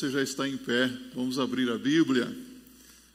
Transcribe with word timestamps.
você 0.00 0.08
já 0.08 0.22
está 0.22 0.48
em 0.48 0.56
pé, 0.56 0.90
vamos 1.14 1.38
abrir 1.38 1.68
a 1.68 1.76
Bíblia. 1.76 2.34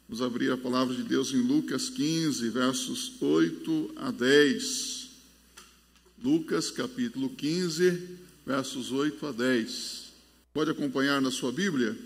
Vamos 0.08 0.22
abrir 0.22 0.52
a 0.52 0.58
palavra 0.58 0.94
de 0.94 1.02
Deus 1.02 1.34
em 1.34 1.42
Lucas 1.42 1.90
15, 1.90 2.48
versos 2.50 3.14
8 3.20 3.94
a 3.96 4.12
10. 4.12 5.10
Lucas 6.24 6.70
capítulo 6.70 7.30
15, 7.30 8.04
versos 8.46 8.92
8 8.92 9.26
a 9.26 9.32
10. 9.32 10.12
Pode 10.54 10.70
acompanhar 10.70 11.20
na 11.20 11.32
sua 11.32 11.52
Bíblia? 11.52 11.98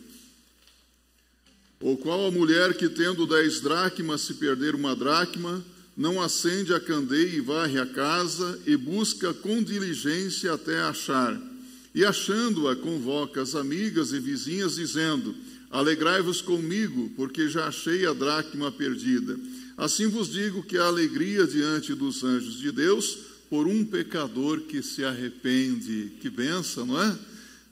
Ou 1.81 1.97
qual 1.97 2.27
a 2.27 2.31
mulher 2.31 2.77
que, 2.77 2.87
tendo 2.87 3.27
dez 3.27 3.59
dracmas, 3.59 4.21
se 4.21 4.35
perder 4.35 4.75
uma 4.75 4.95
dracma, 4.95 5.61
não 5.97 6.21
acende 6.21 6.73
a 6.73 6.79
candeia 6.79 7.35
e 7.35 7.41
varre 7.41 7.77
a 7.81 7.85
casa 7.85 8.57
e 8.65 8.77
busca 8.77 9.33
com 9.33 9.61
diligência 9.61 10.53
até 10.53 10.79
achar? 10.79 11.48
E 11.93 12.05
achando-a, 12.05 12.75
convoca 12.75 13.41
as 13.41 13.55
amigas 13.55 14.11
e 14.13 14.19
vizinhas, 14.19 14.75
dizendo: 14.75 15.35
Alegrai-vos 15.71 16.41
comigo, 16.41 17.11
porque 17.15 17.49
já 17.49 17.67
achei 17.67 18.05
a 18.05 18.13
dracma 18.13 18.71
perdida. 18.71 19.37
Assim 19.77 20.07
vos 20.07 20.31
digo 20.31 20.63
que 20.63 20.77
há 20.77 20.85
alegria 20.85 21.47
diante 21.47 21.93
dos 21.93 22.23
anjos 22.23 22.59
de 22.59 22.71
Deus 22.71 23.17
por 23.49 23.65
um 23.65 23.83
pecador 23.83 24.61
que 24.61 24.83
se 24.83 25.03
arrepende. 25.03 26.11
Que 26.21 26.29
benção, 26.29 26.85
não 26.85 27.01
é? 27.01 27.17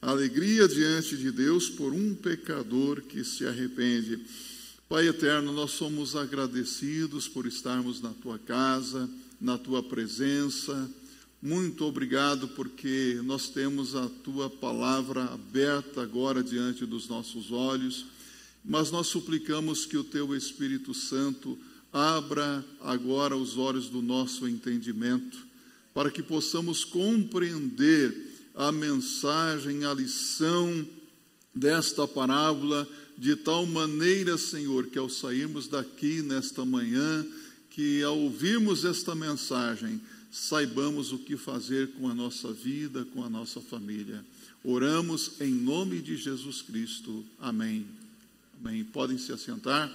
Alegria 0.01 0.67
diante 0.67 1.17
de 1.17 1.31
Deus 1.31 1.69
por 1.69 1.93
um 1.93 2.15
pecador 2.15 3.01
que 3.01 3.23
se 3.23 3.45
arrepende. 3.45 4.19
Pai 4.87 5.07
eterno, 5.07 5.51
nós 5.51 5.71
somos 5.71 6.15
agradecidos 6.15 7.27
por 7.27 7.45
estarmos 7.45 8.01
na 8.01 8.11
tua 8.11 8.39
casa, 8.39 9.09
na 9.39 9.57
tua 9.57 9.83
presença 9.83 10.89
muito 11.41 11.85
obrigado 11.85 12.47
porque 12.49 13.21
nós 13.23 13.49
temos 13.49 13.95
a 13.95 14.09
tua 14.23 14.49
palavra 14.49 15.25
aberta 15.25 16.01
agora 16.01 16.43
diante 16.43 16.85
dos 16.85 17.07
nossos 17.07 17.51
olhos, 17.51 18.05
mas 18.65 18.89
nós 18.89 19.07
suplicamos 19.07 19.85
que 19.85 19.97
o 19.97 20.03
teu 20.03 20.35
Espírito 20.35 20.93
Santo 20.93 21.57
abra 21.93 22.65
agora 22.81 23.37
os 23.37 23.57
olhos 23.57 23.87
do 23.87 24.01
nosso 24.01 24.47
entendimento, 24.47 25.37
para 25.93 26.09
que 26.09 26.23
possamos 26.23 26.83
compreender 26.83 28.15
a 28.55 28.71
mensagem, 28.71 29.85
a 29.85 29.93
lição 29.93 30.85
desta 31.53 32.07
parábola 32.07 32.87
de 33.17 33.35
tal 33.35 33.65
maneira, 33.65 34.37
Senhor, 34.37 34.87
que 34.87 34.97
ao 34.97 35.09
sairmos 35.09 35.67
daqui 35.67 36.21
nesta 36.21 36.65
manhã, 36.65 37.25
que 37.69 38.01
ao 38.03 38.17
ouvirmos 38.17 38.83
esta 38.83 39.13
mensagem, 39.15 40.01
saibamos 40.31 41.11
o 41.11 41.19
que 41.19 41.37
fazer 41.37 41.89
com 41.93 42.09
a 42.09 42.13
nossa 42.13 42.51
vida, 42.51 43.05
com 43.13 43.23
a 43.23 43.29
nossa 43.29 43.61
família. 43.61 44.23
Oramos 44.63 45.39
em 45.39 45.51
nome 45.51 46.01
de 46.01 46.17
Jesus 46.17 46.61
Cristo. 46.61 47.25
Amém. 47.39 47.85
Amém. 48.59 48.83
Podem 48.83 49.17
se 49.17 49.31
assentar. 49.31 49.91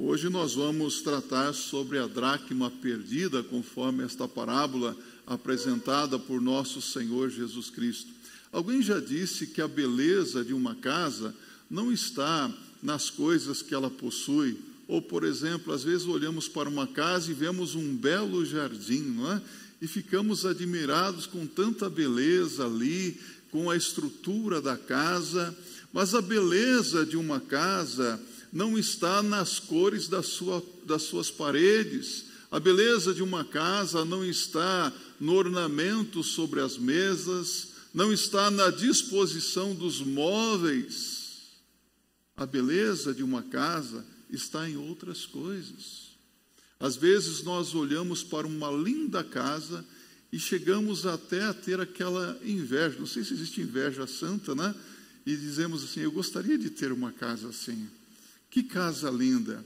Hoje 0.00 0.28
nós 0.28 0.54
vamos 0.54 1.02
tratar 1.02 1.52
sobre 1.52 1.98
a 1.98 2.06
dracma 2.06 2.70
perdida, 2.70 3.42
conforme 3.42 4.04
esta 4.04 4.28
parábola 4.28 4.96
apresentada 5.26 6.18
por 6.18 6.40
nosso 6.40 6.80
Senhor 6.80 7.30
Jesus 7.30 7.68
Cristo. 7.68 8.12
Alguém 8.52 8.80
já 8.80 9.00
disse 9.00 9.46
que 9.46 9.60
a 9.60 9.68
beleza 9.68 10.44
de 10.44 10.54
uma 10.54 10.74
casa 10.74 11.34
não 11.70 11.92
está 11.92 12.50
nas 12.82 13.10
coisas 13.10 13.60
que 13.60 13.74
ela 13.74 13.90
possui, 13.90 14.56
ou, 14.88 15.02
por 15.02 15.22
exemplo, 15.22 15.74
às 15.74 15.84
vezes 15.84 16.06
olhamos 16.06 16.48
para 16.48 16.66
uma 16.66 16.86
casa 16.86 17.30
e 17.30 17.34
vemos 17.34 17.74
um 17.74 17.94
belo 17.94 18.44
jardim, 18.46 19.02
não 19.02 19.30
é? 19.30 19.42
E 19.82 19.86
ficamos 19.86 20.46
admirados 20.46 21.26
com 21.26 21.46
tanta 21.46 21.90
beleza 21.90 22.64
ali, 22.64 23.20
com 23.50 23.70
a 23.70 23.76
estrutura 23.76 24.62
da 24.62 24.78
casa, 24.78 25.54
mas 25.92 26.14
a 26.14 26.22
beleza 26.22 27.04
de 27.04 27.18
uma 27.18 27.38
casa 27.38 28.18
não 28.50 28.78
está 28.78 29.22
nas 29.22 29.60
cores 29.60 30.08
da 30.08 30.22
sua, 30.22 30.64
das 30.86 31.02
suas 31.02 31.30
paredes, 31.30 32.24
a 32.50 32.58
beleza 32.58 33.12
de 33.12 33.22
uma 33.22 33.44
casa 33.44 34.06
não 34.06 34.24
está 34.24 34.90
no 35.20 35.34
ornamento 35.34 36.22
sobre 36.22 36.60
as 36.62 36.78
mesas, 36.78 37.68
não 37.92 38.10
está 38.10 38.50
na 38.50 38.70
disposição 38.70 39.74
dos 39.74 40.00
móveis. 40.00 41.18
A 42.34 42.46
beleza 42.46 43.12
de 43.12 43.22
uma 43.22 43.42
casa 43.42 44.02
está 44.30 44.68
em 44.68 44.76
outras 44.76 45.26
coisas. 45.26 46.08
Às 46.80 46.96
vezes 46.96 47.42
nós 47.42 47.74
olhamos 47.74 48.22
para 48.22 48.46
uma 48.46 48.70
linda 48.70 49.24
casa 49.24 49.84
e 50.32 50.38
chegamos 50.38 51.06
até 51.06 51.44
a 51.44 51.54
ter 51.54 51.80
aquela 51.80 52.38
inveja, 52.44 52.98
não 52.98 53.06
sei 53.06 53.24
se 53.24 53.32
existe 53.32 53.60
inveja 53.60 54.06
santa, 54.06 54.54
né? 54.54 54.74
E 55.26 55.36
dizemos 55.36 55.82
assim: 55.82 56.00
eu 56.00 56.12
gostaria 56.12 56.56
de 56.58 56.70
ter 56.70 56.92
uma 56.92 57.12
casa 57.12 57.48
assim. 57.48 57.88
Que 58.50 58.62
casa 58.62 59.10
linda! 59.10 59.64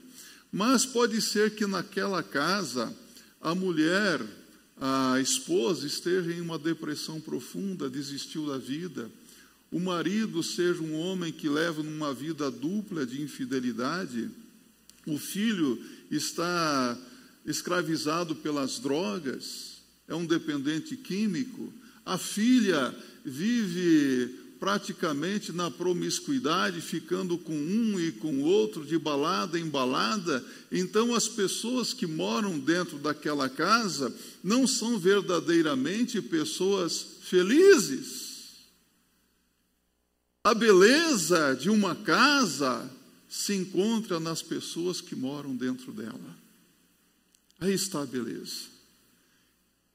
Mas 0.50 0.86
pode 0.86 1.20
ser 1.20 1.54
que 1.54 1.66
naquela 1.66 2.22
casa 2.22 2.94
a 3.40 3.54
mulher, 3.54 4.20
a 4.80 5.20
esposa, 5.20 5.86
esteja 5.86 6.32
em 6.32 6.40
uma 6.40 6.58
depressão 6.58 7.20
profunda, 7.20 7.90
desistiu 7.90 8.46
da 8.46 8.58
vida. 8.58 9.10
O 9.70 9.80
marido 9.80 10.42
seja 10.42 10.82
um 10.82 10.94
homem 10.94 11.32
que 11.32 11.48
leva 11.48 11.80
uma 11.80 12.12
vida 12.12 12.50
dupla 12.50 13.04
de 13.04 13.22
infidelidade 13.22 14.30
o 15.06 15.18
filho 15.18 15.82
está 16.10 16.98
escravizado 17.44 18.36
pelas 18.36 18.78
drogas, 18.78 19.82
é 20.06 20.14
um 20.14 20.26
dependente 20.26 20.96
químico, 20.96 21.72
a 22.04 22.18
filha 22.18 22.94
vive 23.24 24.42
praticamente 24.62 25.50
na 25.50 25.72
promiscuidade, 25.72 26.80
ficando 26.80 27.36
com 27.36 27.52
um 27.52 27.98
e 27.98 28.12
com 28.12 28.42
outro, 28.42 28.84
de 28.84 28.96
balada 28.96 29.58
em 29.58 29.68
balada. 29.68 30.44
Então, 30.70 31.16
as 31.16 31.26
pessoas 31.26 31.92
que 31.92 32.06
moram 32.06 32.60
dentro 32.60 32.96
daquela 32.98 33.48
casa 33.48 34.14
não 34.40 34.64
são 34.64 35.00
verdadeiramente 35.00 36.22
pessoas 36.22 37.04
felizes. 37.22 38.22
A 40.44 40.54
beleza 40.54 41.56
de 41.60 41.68
uma 41.68 41.96
casa 41.96 42.88
se 43.32 43.54
encontra 43.54 44.20
nas 44.20 44.42
pessoas 44.42 45.00
que 45.00 45.16
moram 45.16 45.56
dentro 45.56 45.90
dela. 45.90 46.36
Aí 47.58 47.72
está 47.72 48.02
a 48.02 48.06
beleza. 48.06 48.66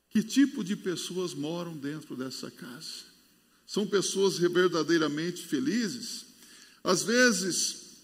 Que 0.09 0.24
tipo 0.24 0.64
de 0.64 0.75
pessoas 0.75 1.36
moram 1.36 1.78
dentro 1.78 2.16
dessa 2.16 2.50
casa? 2.50 3.06
São 3.68 3.86
pessoas 3.86 4.40
verdadeiramente 4.40 5.46
felizes? 5.46 6.25
Às 6.84 7.03
vezes, 7.03 7.98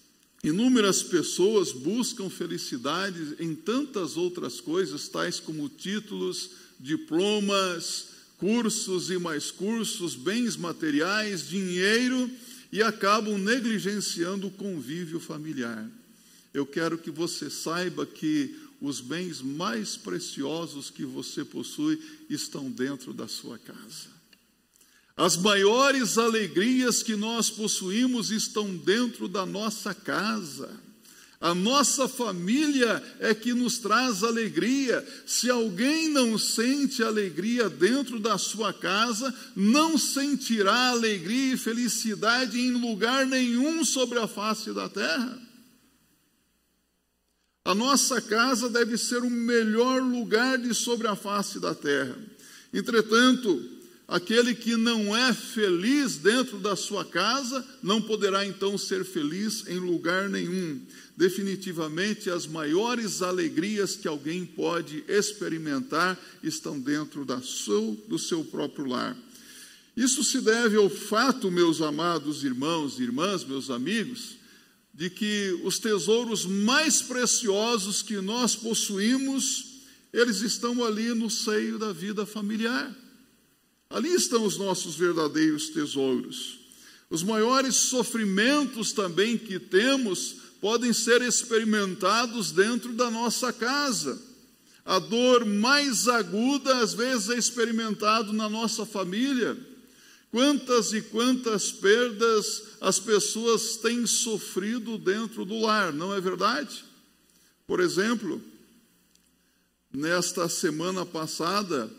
inúmeras 0.44 1.02
pessoas 1.02 1.72
buscam 1.72 2.30
felicidade 2.30 3.36
em 3.40 3.56
tantas 3.56 4.16
outras 4.16 4.62
coisas, 4.62 5.08
tais 5.08 5.40
como 5.40 5.68
títulos, 5.68 6.52
diplomas, 6.80 8.06
cursos 8.38 9.10
e 9.10 9.18
mais 9.18 9.50
cursos, 9.50 10.14
bens 10.14 10.56
materiais, 10.56 11.50
dinheiro 11.50 12.30
e 12.74 12.82
acabam 12.82 13.38
negligenciando 13.38 14.48
o 14.48 14.52
convívio 14.52 15.20
familiar. 15.20 15.88
Eu 16.52 16.66
quero 16.66 16.98
que 16.98 17.12
você 17.12 17.48
saiba 17.48 18.04
que 18.04 18.60
os 18.82 19.00
bens 19.00 19.44
mais 19.44 19.96
preciosos 19.96 20.90
que 20.90 21.06
você 21.06 21.46
possui 21.46 22.02
estão 22.28 22.72
dentro 22.72 23.14
da 23.14 23.28
sua 23.28 23.60
casa. 23.60 24.08
As 25.16 25.38
maiores 25.38 26.18
alegrias 26.18 27.04
que 27.04 27.16
nós 27.16 27.48
possuímos 27.48 28.32
estão 28.32 28.76
dentro 28.76 29.28
da 29.28 29.46
nossa 29.46 29.94
casa. 29.94 30.76
A 31.44 31.54
nossa 31.54 32.08
família 32.08 33.04
é 33.20 33.36
que 33.36 33.54
nos 33.54 33.78
traz 33.78 34.24
alegria. 34.24 35.06
Se 35.26 35.50
alguém 35.50 36.08
não 36.08 36.38
sente 36.38 37.04
alegria 37.04 37.70
dentro 37.70 38.18
da 38.18 38.38
sua 38.38 38.72
casa, 38.72 39.36
não 39.54 39.98
sentirá 39.98 40.92
alegria 40.92 41.56
e 41.56 41.58
felicidade 41.58 42.58
em 42.58 42.72
lugar 42.72 43.26
nenhum 43.26 43.84
sobre 43.84 44.20
a 44.20 44.26
face 44.26 44.72
da 44.72 44.88
terra. 44.88 45.38
A 47.66 47.76
nossa 47.76 48.22
casa 48.22 48.70
deve 48.70 48.98
ser 48.98 49.22
o 49.22 49.30
melhor 49.30 50.02
lugar 50.02 50.58
de 50.58 50.74
sobre 50.74 51.10
a 51.10 51.16
face 51.16 51.60
da 51.60 51.76
terra. 51.76 52.16
Entretanto, 52.74 53.70
aquele 54.08 54.56
que 54.56 54.78
não 54.78 55.14
é 55.16 55.34
feliz 55.34 56.16
dentro 56.16 56.58
da 56.60 56.78
sua 56.78 57.04
casa, 57.04 57.66
não 57.82 58.02
poderá 58.02 58.46
então 58.46 58.78
ser 58.78 59.04
feliz 59.04 59.68
em 59.68 59.78
lugar 59.78 60.30
nenhum 60.30 60.80
definitivamente 61.16 62.30
as 62.30 62.48
maiores 62.48 63.22
alegrias 63.22 63.96
que 63.96 64.08
alguém 64.08 64.46
pode 64.46 65.04
experimentar 65.08 66.20
estão 66.42 66.80
dentro 66.80 67.24
da 67.24 67.42
seu, 67.42 67.98
do 68.08 68.18
seu 68.18 68.44
próprio 68.44 68.86
lar. 68.86 69.16
Isso 69.96 70.24
se 70.24 70.42
deve 70.42 70.76
ao 70.76 70.90
fato, 70.90 71.52
meus 71.52 71.82
amados 71.82 72.44
irmãos 72.44 73.00
e 73.00 73.04
irmãs, 73.04 73.44
meus 73.44 73.70
amigos, 73.70 74.38
de 74.92 75.10
que 75.10 75.60
os 75.64 75.78
tesouros 75.78 76.46
mais 76.46 77.02
preciosos 77.02 78.02
que 78.02 78.20
nós 78.20 78.56
possuímos, 78.56 79.82
eles 80.12 80.42
estão 80.42 80.84
ali 80.84 81.14
no 81.14 81.30
seio 81.30 81.78
da 81.78 81.92
vida 81.92 82.26
familiar. 82.26 82.96
Ali 83.90 84.10
estão 84.10 84.44
os 84.44 84.58
nossos 84.58 84.96
verdadeiros 84.96 85.70
tesouros. 85.70 86.60
Os 87.10 87.22
maiores 87.22 87.76
sofrimentos 87.76 88.92
também 88.92 89.38
que 89.38 89.60
temos 89.60 90.38
podem 90.64 90.94
ser 90.94 91.22
experimentados 91.22 92.54
dentro 92.54 92.94
da 92.94 93.12
nossa 93.12 93.52
casa. 93.52 94.18
A 94.86 94.98
dor 94.98 95.44
mais 95.44 96.08
aguda, 96.08 96.78
às 96.78 96.94
vezes, 96.94 97.30
é 97.30 97.38
experimentado 97.38 98.32
na 98.32 98.48
nossa 98.48 98.86
família. 98.86 99.58
Quantas 100.32 100.94
e 100.94 101.02
quantas 101.02 101.70
perdas 101.70 102.64
as 102.80 102.98
pessoas 102.98 103.76
têm 103.76 104.08
sofrido 104.08 104.98
dentro 104.98 105.44
do 105.44 105.60
lar, 105.60 105.92
não 105.92 106.14
é 106.14 106.22
verdade? 106.22 106.86
Por 107.68 107.82
exemplo, 107.82 108.42
nesta 109.92 110.48
semana 110.48 111.06
passada, 111.06 111.92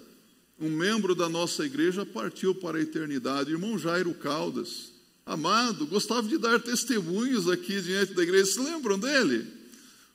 um 0.58 0.70
membro 0.70 1.14
da 1.14 1.28
nossa 1.28 1.67
igreja 1.67 2.06
partiu 2.06 2.55
para 2.55 2.78
a 2.78 2.81
eternidade, 2.82 3.50
irmão 3.50 3.78
Jairo 3.78 4.14
Caldas 4.14 4.94
amado, 5.26 5.86
gostava 5.86 6.28
de 6.28 6.38
dar 6.38 6.60
testemunhos 6.60 7.48
aqui 7.48 7.80
diante 7.80 8.14
da 8.14 8.22
igreja. 8.22 8.46
Se 8.46 8.60
lembram 8.60 8.98
dele? 8.98 9.46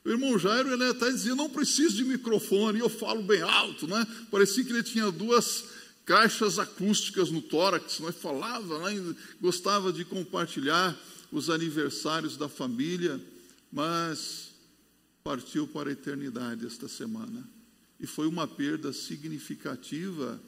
O 0.04 0.08
irmão 0.08 0.38
Jairo, 0.38 0.72
ele 0.72 0.84
até 0.84 1.10
dizia, 1.10 1.34
não 1.34 1.50
preciso 1.50 1.96
de 1.96 2.04
microfone, 2.04 2.78
eu 2.78 2.88
falo 2.88 3.22
bem 3.22 3.42
alto, 3.42 3.86
né? 3.86 4.06
Parecia 4.30 4.64
que 4.64 4.72
ele 4.72 4.82
tinha 4.82 5.10
duas 5.10 5.64
caixas 6.06 6.58
acústicas 6.58 7.30
no 7.30 7.42
tórax, 7.42 8.00
né? 8.00 8.10
falava, 8.10 8.90
né? 8.90 9.14
gostava 9.40 9.92
de 9.92 10.04
compartilhar 10.04 10.98
os 11.30 11.50
aniversários 11.50 12.36
da 12.36 12.48
família, 12.48 13.20
mas 13.70 14.50
partiu 15.22 15.68
para 15.68 15.90
a 15.90 15.92
eternidade 15.92 16.66
esta 16.66 16.88
semana. 16.88 17.46
E 18.00 18.06
foi 18.06 18.26
uma 18.26 18.48
perda 18.48 18.92
significativa 18.92 20.40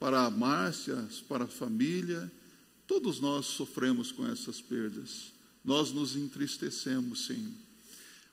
para 0.00 0.24
a 0.24 0.30
Márcia, 0.30 1.06
para 1.28 1.44
a 1.44 1.48
família, 1.48 2.32
Todos 2.86 3.20
nós 3.20 3.46
sofremos 3.46 4.12
com 4.12 4.26
essas 4.26 4.60
perdas. 4.60 5.32
Nós 5.64 5.92
nos 5.92 6.14
entristecemos, 6.14 7.26
sim. 7.26 7.54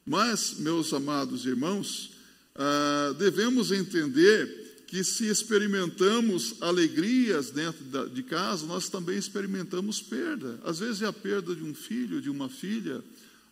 Mas, 0.06 0.56
meus 0.60 0.94
amados 0.94 1.46
irmãos, 1.46 2.12
ah, 2.56 3.14
devemos 3.18 3.72
entender 3.72 4.86
que 4.88 5.06
se 5.06 5.28
experimentamos 5.28 6.56
alegrias 6.60 7.50
dentro 7.50 8.10
de 8.10 8.24
casa, 8.24 8.66
nós 8.66 8.90
também 8.90 9.18
experimentamos 9.18 10.02
perda. 10.02 10.60
Às 10.66 10.80
vezes 10.80 11.02
é 11.02 11.06
a 11.06 11.14
perda 11.14 11.56
de 11.56 11.64
um 11.64 11.74
filho, 11.74 12.22
de 12.22 12.30
uma 12.30 12.50
filha, 12.50 13.02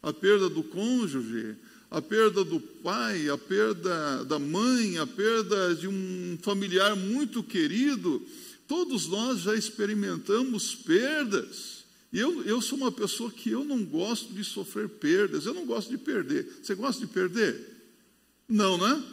a 0.03 0.11
perda 0.11 0.49
do 0.49 0.61
cônjuge, 0.61 1.55
a 1.89 2.01
perda 2.01 2.43
do 2.43 2.59
pai, 2.59 3.29
a 3.29 3.37
perda 3.37 4.25
da 4.25 4.37
mãe, 4.37 4.97
a 4.97 5.07
perda 5.07 5.73
de 5.75 5.87
um 5.87 6.37
familiar 6.41 6.93
muito 6.97 7.41
querido. 7.41 8.21
Todos 8.69 9.07
nós 9.07 9.39
já 9.39 9.55
experimentamos 9.55 10.75
perdas. 10.75 11.85
E 12.13 12.19
eu, 12.19 12.43
eu 12.43 12.61
sou 12.61 12.77
uma 12.77 12.91
pessoa 12.91 13.31
que 13.31 13.49
eu 13.49 13.65
não 13.65 13.83
gosto 13.83 14.31
de 14.31 14.43
sofrer 14.43 14.87
perdas, 14.87 15.47
eu 15.47 15.55
não 15.55 15.65
gosto 15.65 15.89
de 15.89 15.97
perder. 15.97 16.47
Você 16.61 16.75
gosta 16.75 17.03
de 17.03 17.11
perder? 17.11 17.59
Não, 18.47 18.77
né? 18.77 19.03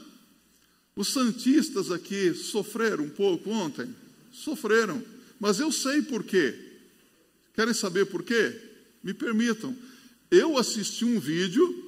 Os 0.95 1.09
santistas 1.09 1.91
aqui 1.91 2.35
sofreram 2.35 3.05
um 3.05 3.09
pouco 3.09 3.49
ontem? 3.49 3.89
Sofreram. 4.31 5.03
Mas 5.41 5.59
eu 5.59 5.73
sei 5.73 6.03
por 6.03 6.23
quê. 6.23 6.55
Querem 7.55 7.73
saber 7.73 8.05
por 8.05 8.23
quê? 8.23 8.61
Me 9.03 9.15
permitam. 9.15 9.75
Eu 10.31 10.59
assisti 10.59 11.07
um 11.07 11.19
vídeo 11.19 11.83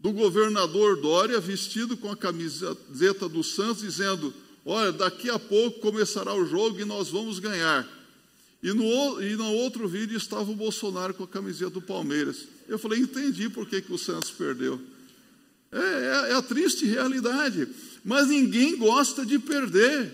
do 0.00 0.10
governador 0.10 1.00
Dória 1.00 1.38
vestido 1.38 1.96
com 1.96 2.10
a 2.10 2.16
camiseta 2.16 3.28
do 3.28 3.44
Santos, 3.44 3.82
dizendo: 3.82 4.34
olha, 4.64 4.92
daqui 4.92 5.30
a 5.30 5.38
pouco 5.38 5.80
começará 5.80 6.34
o 6.34 6.46
jogo 6.46 6.80
e 6.80 6.84
nós 6.84 7.08
vamos 7.08 7.38
ganhar. 7.38 7.88
E 8.62 8.72
no, 8.72 9.22
e 9.22 9.36
no 9.36 9.52
outro 9.54 9.88
vídeo 9.88 10.16
estava 10.16 10.50
o 10.50 10.54
Bolsonaro 10.54 11.14
com 11.14 11.24
a 11.24 11.28
camiseta 11.28 11.70
do 11.70 11.80
Palmeiras. 11.80 12.46
Eu 12.68 12.78
falei, 12.78 13.00
entendi 13.00 13.48
por 13.48 13.66
que, 13.66 13.80
que 13.80 13.92
o 13.92 13.98
Santos 13.98 14.30
perdeu. 14.30 14.80
É, 15.72 15.78
é, 15.78 16.32
é 16.32 16.34
a 16.34 16.42
triste 16.42 16.84
realidade. 16.84 17.68
Mas 18.04 18.28
ninguém 18.28 18.76
gosta 18.76 19.24
de 19.24 19.38
perder. 19.38 20.12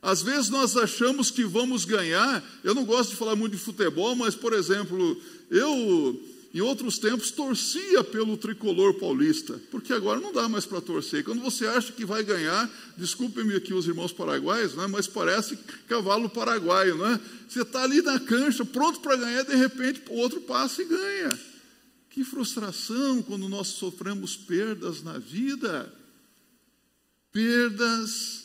Às 0.00 0.22
vezes 0.22 0.48
nós 0.48 0.76
achamos 0.76 1.30
que 1.30 1.44
vamos 1.44 1.84
ganhar. 1.84 2.42
Eu 2.62 2.74
não 2.74 2.84
gosto 2.84 3.10
de 3.10 3.16
falar 3.16 3.36
muito 3.36 3.52
de 3.52 3.62
futebol, 3.62 4.14
mas, 4.14 4.34
por 4.34 4.52
exemplo, 4.52 5.20
eu 5.50 6.18
em 6.56 6.60
outros 6.62 6.98
tempos, 6.98 7.30
torcia 7.30 8.02
pelo 8.02 8.34
tricolor 8.34 8.94
paulista, 8.94 9.60
porque 9.70 9.92
agora 9.92 10.18
não 10.18 10.32
dá 10.32 10.48
mais 10.48 10.64
para 10.64 10.80
torcer. 10.80 11.22
Quando 11.22 11.42
você 11.42 11.66
acha 11.66 11.92
que 11.92 12.02
vai 12.02 12.24
ganhar, 12.24 12.66
desculpem-me 12.96 13.54
aqui 13.54 13.74
os 13.74 13.86
irmãos 13.86 14.10
paraguaios, 14.10 14.74
né, 14.74 14.86
mas 14.86 15.06
parece 15.06 15.54
cavalo 15.86 16.30
paraguaio. 16.30 16.96
Né? 16.96 17.20
Você 17.46 17.60
está 17.60 17.82
ali 17.82 18.00
na 18.00 18.18
cancha, 18.18 18.64
pronto 18.64 19.00
para 19.00 19.16
ganhar, 19.16 19.42
de 19.42 19.54
repente 19.54 20.02
o 20.08 20.14
outro 20.14 20.40
passa 20.40 20.80
e 20.80 20.86
ganha. 20.86 21.38
Que 22.08 22.24
frustração 22.24 23.20
quando 23.20 23.50
nós 23.50 23.68
sofremos 23.68 24.34
perdas 24.34 25.02
na 25.02 25.18
vida. 25.18 25.92
Perdas 27.32 28.44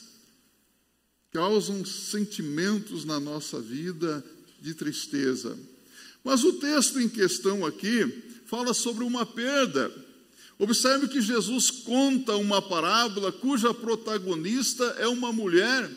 causam 1.32 1.86
sentimentos 1.86 3.06
na 3.06 3.22
nossa 3.22 3.62
vida 3.62 4.22
de 4.60 4.74
tristeza. 4.74 5.58
Mas 6.24 6.44
o 6.44 6.54
texto 6.54 7.00
em 7.00 7.10
questão 7.10 7.66
aqui 7.66 8.24
fala 8.46 8.74
sobre 8.74 9.04
uma 9.04 9.26
perda. 9.26 9.92
Observe 10.60 11.08
que 11.08 11.22
Jesus 11.22 11.72
conta 11.72 12.36
uma 12.36 12.62
parábola 12.62 13.32
cuja 13.32 13.74
protagonista 13.74 14.84
é 15.00 15.08
uma 15.08 15.34
mulher. 15.34 15.90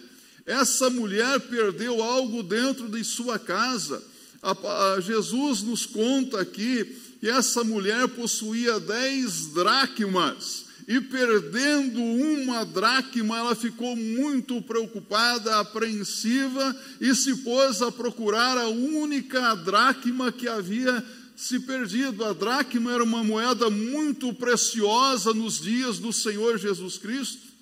Essa 0.47 0.89
mulher 0.89 1.41
perdeu 1.41 2.03
algo 2.03 2.43
dentro 2.43 2.89
de 2.89 3.05
sua 3.05 3.39
casa. 3.39 4.03
A, 4.43 4.95
a, 4.95 5.01
Jesus 5.01 5.63
nos 5.63 5.85
conta 5.85 6.41
aqui 6.41 6.85
que 7.21 7.29
essa 7.29 7.63
mulher 7.65 8.09
possuía 8.09 8.81
dez 8.81 9.49
dracmas 9.49 10.64
e 10.87 11.01
perdendo 11.01 12.01
uma 12.01 12.65
dracma, 12.65 13.39
ela 13.39 13.55
ficou 13.55 13.97
muito 13.97 14.61
preocupada, 14.63 15.59
apreensiva 15.59 16.77
e 17.01 17.15
se 17.15 17.37
pôs 17.37 17.81
a 17.81 17.91
procurar 17.91 18.59
a 18.59 18.69
única 18.69 19.55
dracma 19.55 20.31
que 20.31 20.47
havia 20.47 21.05
se 21.37 21.61
perdido. 21.61 22.25
A 22.25 22.33
dracma 22.33 22.93
era 22.93 23.03
uma 23.03 23.25
moeda 23.25 23.71
muito 23.71 24.33
preciosa 24.35 25.33
nos 25.33 25.61
dias 25.61 25.99
do 25.99 26.13
Senhor 26.13 26.59
Jesus 26.59 26.99
Cristo. 26.99 27.55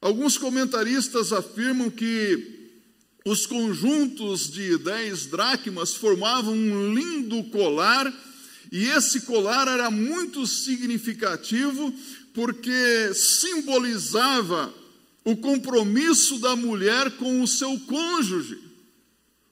Alguns 0.00 0.36
comentaristas 0.38 1.32
afirmam 1.32 1.90
que 1.90 2.64
os 3.26 3.46
conjuntos 3.46 4.50
de 4.50 4.76
dez 4.78 5.26
dracmas 5.26 5.94
formavam 5.94 6.52
um 6.52 6.94
lindo 6.94 7.42
colar 7.44 8.12
e 8.70 8.86
esse 8.86 9.22
colar 9.22 9.68
era 9.68 9.90
muito 9.90 10.46
significativo 10.46 11.92
porque 12.32 13.12
simbolizava 13.14 14.74
o 15.24 15.36
compromisso 15.36 16.38
da 16.38 16.54
mulher 16.54 17.12
com 17.12 17.40
o 17.40 17.48
seu 17.48 17.78
cônjuge, 17.80 18.58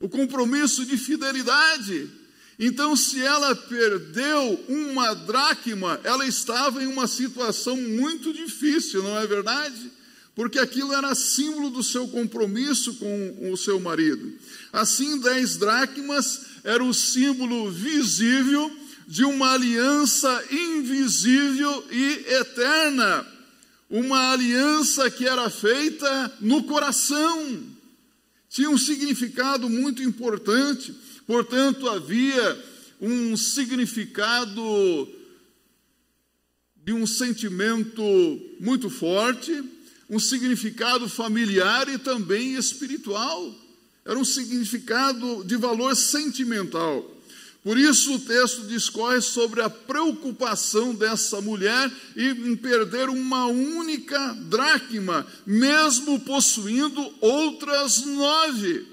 o 0.01 0.09
compromisso 0.09 0.85
de 0.85 0.97
fidelidade. 0.99 2.11
Então, 2.59 2.95
se 2.95 3.21
ela 3.21 3.55
perdeu 3.55 4.65
uma 4.69 5.15
dracma, 5.15 5.99
ela 6.05 6.27
estava 6.27 6.83
em 6.83 6.87
uma 6.87 7.07
situação 7.07 7.77
muito 7.77 8.33
difícil, 8.33 9.03
não 9.03 9.19
é 9.19 9.27
verdade? 9.27 9.91
Porque 10.35 10.59
aquilo 10.59 10.93
era 10.93 11.15
símbolo 11.15 11.71
do 11.71 11.83
seu 11.83 12.09
compromisso 12.09 12.95
com 12.95 13.51
o 13.53 13.57
seu 13.57 13.81
marido. 13.81 14.33
Assim, 14.73 15.19
dez 15.19 15.57
dracmas 15.57 16.41
era 16.65 16.83
o 16.83 16.95
símbolo 16.95 17.71
visível 17.71 18.71
de 19.13 19.27
uma 19.27 19.53
aliança 19.53 20.43
invisível 20.51 21.85
e 21.91 22.25
eterna, 22.33 23.27
uma 23.91 24.33
aliança 24.33 25.11
que 25.11 25.27
era 25.27 25.51
feita 25.51 26.39
no 26.41 26.63
coração. 26.63 27.63
Tinha 28.49 28.71
um 28.71 28.79
significado 28.79 29.69
muito 29.69 30.03
importante, 30.03 30.95
portanto, 31.27 31.91
havia 31.91 32.65
um 33.03 33.37
significado 33.37 34.63
de 36.83 36.95
um 36.95 37.07
sentimento 37.07 38.03
muito 38.59 38.89
forte, 38.89 39.63
um 40.09 40.19
significado 40.19 41.07
familiar 41.07 41.87
e 41.87 41.99
também 41.99 42.55
espiritual. 42.55 43.55
Era 44.07 44.19
um 44.19 44.25
significado 44.25 45.45
de 45.45 45.57
valor 45.59 45.95
sentimental. 45.95 47.22
Por 47.63 47.79
isso 47.79 48.15
o 48.15 48.19
texto 48.19 48.67
discorre 48.67 49.21
sobre 49.21 49.63
a 49.63 49.71
preocupação 49.71 50.93
dessa 50.93 51.41
mulher 51.41 51.93
em 52.17 52.57
perder 52.57 53.09
uma 53.09 53.47
única 53.47 54.33
dracma, 54.35 55.25
mesmo 55.47 56.19
possuindo 56.21 57.15
outras 57.21 58.05
nove. 58.05 58.85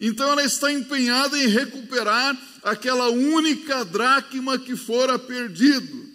Então 0.00 0.32
ela 0.32 0.42
está 0.42 0.72
empenhada 0.72 1.38
em 1.38 1.48
recuperar 1.48 2.36
aquela 2.62 3.10
única 3.10 3.84
dracma 3.84 4.58
que 4.58 4.74
fora 4.74 5.18
perdido. 5.18 6.08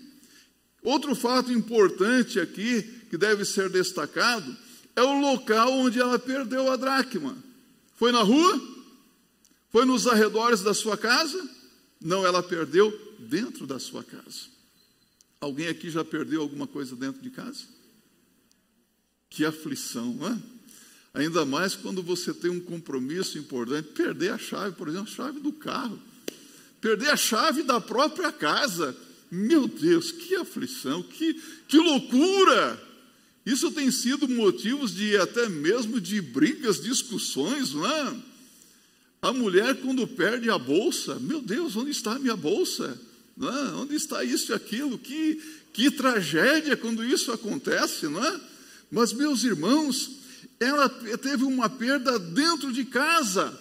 Outro 0.81 1.13
fato 1.13 1.51
importante 1.51 2.39
aqui, 2.39 2.81
que 3.11 3.17
deve 3.17 3.45
ser 3.45 3.69
destacado, 3.69 4.57
é 4.95 5.03
o 5.03 5.19
local 5.19 5.71
onde 5.73 5.99
ela 5.99 6.17
perdeu 6.17 6.71
a 6.71 6.75
dracma. 6.75 7.37
Foi 7.97 8.11
na 8.11 8.23
rua? 8.23 8.59
Foi 9.71 9.85
nos 9.85 10.07
arredores 10.07 10.61
da 10.61 10.73
sua 10.73 10.97
casa? 10.97 11.58
Não, 12.01 12.25
ela 12.25 12.41
perdeu 12.41 12.91
dentro 13.19 13.67
da 13.67 13.79
sua 13.79 14.03
casa. 14.03 14.47
Alguém 15.41 15.67
aqui 15.67 15.89
já 15.89 16.03
perdeu 16.03 16.41
alguma 16.41 16.67
coisa 16.67 16.95
dentro 16.95 17.21
de 17.21 17.29
casa? 17.29 17.63
Que 19.29 19.45
aflição, 19.45 20.13
não 20.13 20.27
é? 20.27 20.37
Ainda 21.13 21.45
mais 21.45 21.75
quando 21.75 22.03
você 22.03 22.33
tem 22.33 22.51
um 22.51 22.59
compromisso 22.59 23.37
importante, 23.37 23.89
perder 23.89 24.31
a 24.31 24.37
chave, 24.37 24.75
por 24.75 24.87
exemplo, 24.87 25.11
a 25.11 25.15
chave 25.15 25.39
do 25.39 25.51
carro, 25.51 25.99
perder 26.79 27.09
a 27.09 27.17
chave 27.17 27.63
da 27.63 27.81
própria 27.81 28.31
casa. 28.31 28.95
Meu 29.31 29.67
Deus, 29.67 30.11
que 30.11 30.35
aflição, 30.35 31.03
que, 31.03 31.33
que 31.67 31.77
loucura! 31.77 32.89
Isso 33.45 33.71
tem 33.71 33.89
sido 33.89 34.27
motivos 34.27 34.93
de 34.93 35.17
até 35.17 35.49
mesmo 35.49 35.99
de 35.99 36.21
brigas, 36.21 36.81
discussões, 36.81 37.73
não 37.73 37.85
é? 37.85 38.15
A 39.21 39.33
mulher, 39.33 39.75
quando 39.81 40.07
perde 40.07 40.49
a 40.49 40.57
bolsa, 40.57 41.15
meu 41.19 41.41
Deus, 41.41 41.75
onde 41.75 41.91
está 41.91 42.13
a 42.13 42.19
minha 42.19 42.35
bolsa? 42.35 42.99
Não 43.35 43.49
é? 43.49 43.73
Onde 43.73 43.95
está 43.95 44.23
isso 44.23 44.51
e 44.51 44.55
aquilo? 44.55 44.97
Que, 44.97 45.41
que 45.73 45.91
tragédia 45.91 46.77
quando 46.77 47.03
isso 47.03 47.31
acontece, 47.31 48.07
não 48.07 48.23
é? 48.23 48.39
Mas, 48.91 49.11
meus 49.13 49.43
irmãos, 49.43 50.11
ela 50.59 50.89
teve 50.89 51.43
uma 51.43 51.69
perda 51.69 52.17
dentro 52.17 52.71
de 52.71 52.85
casa. 52.85 53.57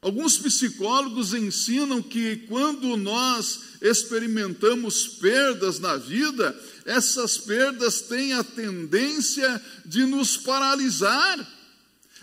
Alguns 0.00 0.36
psicólogos 0.36 1.32
ensinam 1.32 2.02
que 2.02 2.38
quando 2.48 2.96
nós 2.96 3.60
experimentamos 3.80 5.06
perdas 5.06 5.78
na 5.78 5.96
vida, 5.96 6.58
essas 6.84 7.38
perdas 7.38 8.00
têm 8.00 8.32
a 8.32 8.42
tendência 8.42 9.62
de 9.84 10.04
nos 10.04 10.36
paralisar. 10.36 11.48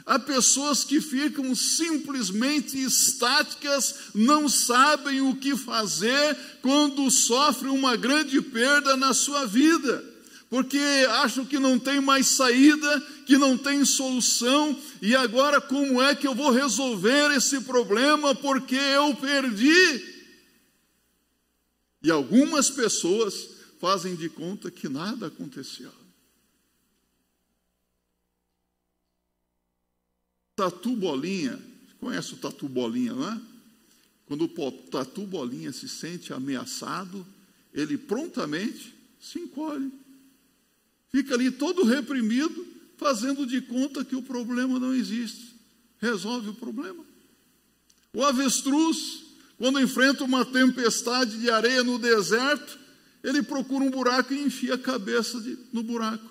Há 0.09 0.17
pessoas 0.17 0.83
que 0.83 0.99
ficam 0.99 1.53
simplesmente 1.53 2.81
estáticas, 2.81 3.93
não 4.15 4.49
sabem 4.49 5.21
o 5.21 5.35
que 5.35 5.55
fazer 5.55 6.35
quando 6.63 7.11
sofrem 7.11 7.71
uma 7.71 7.95
grande 7.95 8.41
perda 8.41 8.97
na 8.97 9.13
sua 9.13 9.45
vida 9.45 10.03
porque 10.49 10.79
acham 11.09 11.45
que 11.45 11.59
não 11.59 11.77
tem 11.77 12.01
mais 12.01 12.25
saída, 12.25 13.01
que 13.27 13.37
não 13.37 13.55
tem 13.55 13.85
solução, 13.85 14.75
e 14.99 15.15
agora 15.15 15.61
como 15.61 16.01
é 16.01 16.15
que 16.15 16.27
eu 16.27 16.33
vou 16.33 16.49
resolver 16.49 17.31
esse 17.35 17.61
problema 17.61 18.33
porque 18.33 18.75
eu 18.75 19.15
perdi? 19.15 20.03
E 22.01 22.09
algumas 22.09 22.67
pessoas 22.71 23.47
fazem 23.79 24.15
de 24.15 24.27
conta 24.27 24.71
que 24.71 24.89
nada 24.89 25.27
aconteceu. 25.27 25.98
Tatu 30.63 30.95
Bolinha, 30.95 31.59
conhece 31.99 32.33
o 32.33 32.37
Tatu 32.37 32.67
Bolinha, 32.67 33.13
não 33.13 33.31
é? 33.31 33.41
Quando 34.25 34.43
o 34.45 34.71
Tatu 34.71 35.25
Bolinha 35.25 35.71
se 35.71 35.87
sente 35.87 36.33
ameaçado, 36.33 37.25
ele 37.73 37.97
prontamente 37.97 38.93
se 39.19 39.39
encolhe 39.39 39.91
fica 41.11 41.33
ali 41.33 41.51
todo 41.51 41.83
reprimido, 41.83 42.65
fazendo 42.97 43.45
de 43.45 43.61
conta 43.61 44.05
que 44.05 44.15
o 44.15 44.21
problema 44.21 44.79
não 44.79 44.93
existe. 44.93 45.55
Resolve 45.99 46.49
o 46.49 46.53
problema. 46.53 47.03
O 48.13 48.23
avestruz, 48.23 49.23
quando 49.57 49.79
enfrenta 49.79 50.23
uma 50.23 50.45
tempestade 50.45 51.39
de 51.39 51.49
areia 51.49 51.83
no 51.83 51.99
deserto, 51.99 52.79
ele 53.23 53.43
procura 53.43 53.83
um 53.83 53.91
buraco 53.91 54.33
e 54.33 54.41
enfia 54.41 54.75
a 54.75 54.79
cabeça 54.79 55.41
de, 55.41 55.57
no 55.73 55.83
buraco, 55.83 56.29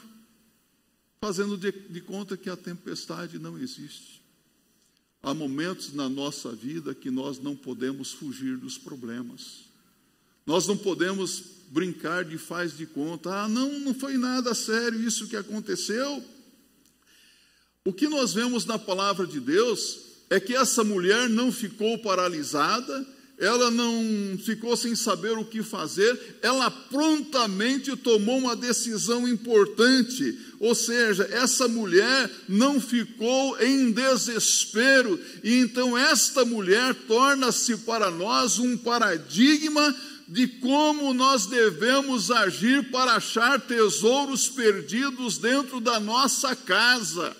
fazendo 1.20 1.56
de, 1.56 1.70
de 1.70 2.00
conta 2.00 2.36
que 2.36 2.48
a 2.48 2.56
tempestade 2.56 3.38
não 3.38 3.58
existe. 3.58 4.17
Há 5.22 5.34
momentos 5.34 5.92
na 5.92 6.08
nossa 6.08 6.52
vida 6.52 6.94
que 6.94 7.10
nós 7.10 7.38
não 7.40 7.56
podemos 7.56 8.12
fugir 8.12 8.56
dos 8.56 8.78
problemas. 8.78 9.64
Nós 10.46 10.66
não 10.66 10.76
podemos 10.76 11.42
brincar 11.70 12.24
de 12.24 12.38
faz 12.38 12.76
de 12.76 12.86
conta. 12.86 13.42
Ah, 13.42 13.48
não, 13.48 13.80
não 13.80 13.94
foi 13.94 14.16
nada 14.16 14.54
sério 14.54 15.00
isso 15.00 15.28
que 15.28 15.36
aconteceu. 15.36 16.24
O 17.84 17.92
que 17.92 18.08
nós 18.08 18.32
vemos 18.32 18.64
na 18.64 18.78
palavra 18.78 19.26
de 19.26 19.40
Deus 19.40 19.98
é 20.30 20.38
que 20.38 20.54
essa 20.54 20.84
mulher 20.84 21.28
não 21.28 21.50
ficou 21.50 21.98
paralisada, 21.98 23.06
ela 23.38 23.70
não 23.70 24.36
ficou 24.44 24.76
sem 24.76 24.96
saber 24.96 25.38
o 25.38 25.44
que 25.44 25.62
fazer, 25.62 26.38
ela 26.42 26.68
prontamente 26.70 27.96
tomou 27.96 28.38
uma 28.38 28.56
decisão 28.56 29.28
importante. 29.28 30.36
Ou 30.58 30.74
seja, 30.74 31.28
essa 31.30 31.68
mulher 31.68 32.28
não 32.48 32.80
ficou 32.80 33.56
em 33.62 33.92
desespero, 33.92 35.20
e 35.44 35.54
então 35.58 35.96
esta 35.96 36.44
mulher 36.44 36.92
torna-se 37.06 37.76
para 37.78 38.10
nós 38.10 38.58
um 38.58 38.76
paradigma 38.76 39.94
de 40.26 40.48
como 40.48 41.14
nós 41.14 41.46
devemos 41.46 42.32
agir 42.32 42.90
para 42.90 43.12
achar 43.12 43.60
tesouros 43.60 44.48
perdidos 44.48 45.38
dentro 45.38 45.80
da 45.80 46.00
nossa 46.00 46.56
casa, 46.56 47.36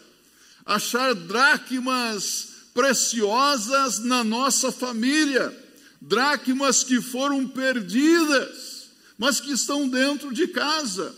achar 0.64 1.12
dracmas 1.12 2.48
preciosas 2.72 3.98
na 3.98 4.22
nossa 4.22 4.70
família, 4.70 5.52
dracmas 6.00 6.84
que 6.84 7.00
foram 7.00 7.46
perdidas, 7.46 8.90
mas 9.16 9.40
que 9.40 9.52
estão 9.52 9.88
dentro 9.88 10.32
de 10.32 10.48
casa. 10.48 11.14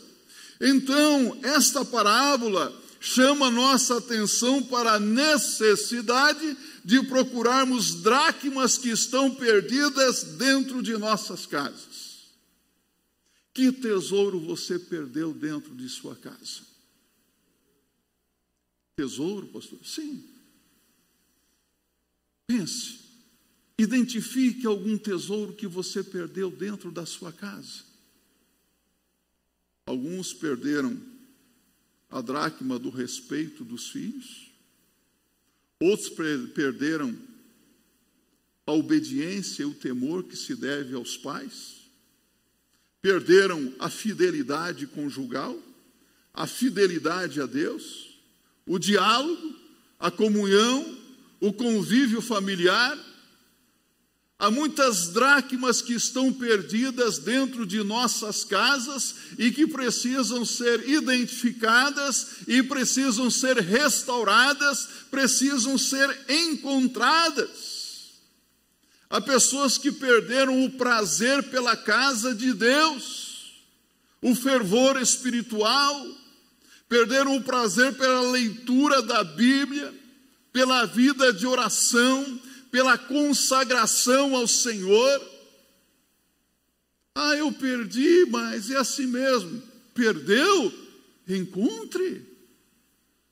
Então, 0.60 1.38
esta 1.42 1.84
parábola 1.84 2.74
chama 3.00 3.50
nossa 3.50 3.96
atenção 3.96 4.62
para 4.62 4.94
a 4.94 5.00
necessidade 5.00 6.56
de 6.84 7.02
procurarmos 7.06 8.02
dracmas 8.02 8.76
que 8.76 8.90
estão 8.90 9.34
perdidas 9.34 10.22
dentro 10.22 10.82
de 10.82 10.96
nossas 10.96 11.46
casas. 11.46 12.00
Que 13.52 13.72
tesouro 13.72 14.38
você 14.38 14.78
perdeu 14.78 15.32
dentro 15.32 15.74
de 15.74 15.88
sua 15.88 16.14
casa? 16.14 16.62
Tesouro, 18.96 19.46
pastor? 19.48 19.78
Sim. 19.84 20.24
Pense, 22.46 22.98
identifique 23.80 24.66
algum 24.66 24.98
tesouro 24.98 25.52
que 25.52 25.66
você 25.66 26.02
perdeu 26.02 26.50
dentro 26.50 26.90
da 26.90 27.06
sua 27.06 27.32
casa. 27.32 27.84
Alguns 29.86 30.32
perderam 30.32 31.00
a 32.10 32.20
dracma 32.20 32.78
do 32.78 32.90
respeito 32.90 33.64
dos 33.64 33.90
filhos, 33.90 34.50
Outros 35.82 36.10
perderam 36.54 37.16
a 38.66 38.72
obediência 38.72 39.62
e 39.62 39.66
o 39.66 39.72
temor 39.72 40.24
que 40.24 40.36
se 40.36 40.54
deve 40.54 40.94
aos 40.94 41.16
pais. 41.16 41.88
Perderam 43.00 43.74
a 43.78 43.88
fidelidade 43.88 44.86
conjugal, 44.86 45.58
a 46.34 46.46
fidelidade 46.46 47.40
a 47.40 47.46
Deus, 47.46 48.20
o 48.66 48.78
diálogo, 48.78 49.58
a 49.98 50.10
comunhão, 50.10 50.98
o 51.40 51.50
convívio 51.50 52.20
familiar 52.20 52.98
Há 54.40 54.50
muitas 54.50 55.08
dracmas 55.08 55.82
que 55.82 55.92
estão 55.92 56.32
perdidas 56.32 57.18
dentro 57.18 57.66
de 57.66 57.82
nossas 57.82 58.42
casas 58.42 59.14
e 59.38 59.50
que 59.50 59.66
precisam 59.66 60.46
ser 60.46 60.88
identificadas 60.88 62.38
e 62.48 62.62
precisam 62.62 63.30
ser 63.30 63.58
restauradas, 63.58 64.88
precisam 65.10 65.76
ser 65.76 66.24
encontradas. 66.26 68.12
Há 69.10 69.20
pessoas 69.20 69.76
que 69.76 69.92
perderam 69.92 70.64
o 70.64 70.70
prazer 70.70 71.42
pela 71.50 71.76
casa 71.76 72.34
de 72.34 72.54
Deus, 72.54 73.60
o 74.22 74.34
fervor 74.34 74.98
espiritual, 75.02 76.06
perderam 76.88 77.36
o 77.36 77.42
prazer 77.42 77.92
pela 77.92 78.22
leitura 78.30 79.02
da 79.02 79.22
Bíblia, 79.22 79.92
pela 80.50 80.86
vida 80.86 81.30
de 81.30 81.46
oração, 81.46 82.40
pela 82.70 82.96
consagração 82.96 84.34
ao 84.34 84.46
Senhor. 84.46 85.30
Ah, 87.14 87.36
eu 87.36 87.52
perdi, 87.52 88.26
mas 88.26 88.70
é 88.70 88.76
assim 88.76 89.06
mesmo. 89.06 89.62
Perdeu? 89.94 90.72
Encontre. 91.28 92.26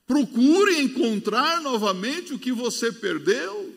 Procure 0.07 0.81
encontrar 0.81 1.61
novamente 1.61 2.33
o 2.33 2.39
que 2.39 2.53
você 2.53 2.91
perdeu. 2.91 3.77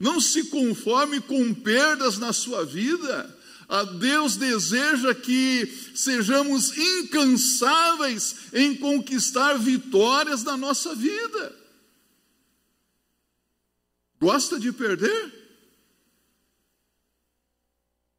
Não 0.00 0.20
se 0.20 0.44
conforme 0.44 1.20
com 1.20 1.54
perdas 1.54 2.18
na 2.18 2.32
sua 2.32 2.64
vida. 2.64 3.38
A 3.68 3.80
ah, 3.80 3.84
Deus 3.84 4.36
deseja 4.36 5.14
que 5.14 5.66
sejamos 5.94 6.76
incansáveis 6.76 8.36
em 8.52 8.74
conquistar 8.74 9.54
vitórias 9.54 10.42
na 10.42 10.56
nossa 10.56 10.94
vida. 10.94 11.63
Gosta 14.24 14.58
de 14.58 14.72
perder? 14.72 15.32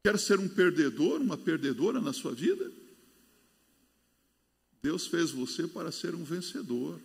Quer 0.04 0.16
ser 0.20 0.38
um 0.38 0.46
perdedor, 0.46 1.20
uma 1.20 1.36
perdedora 1.36 2.00
na 2.00 2.12
sua 2.12 2.32
vida? 2.32 2.70
Deus 4.80 5.08
fez 5.08 5.32
você 5.32 5.66
para 5.66 5.90
ser 5.90 6.14
um 6.14 6.22
vencedor, 6.22 7.00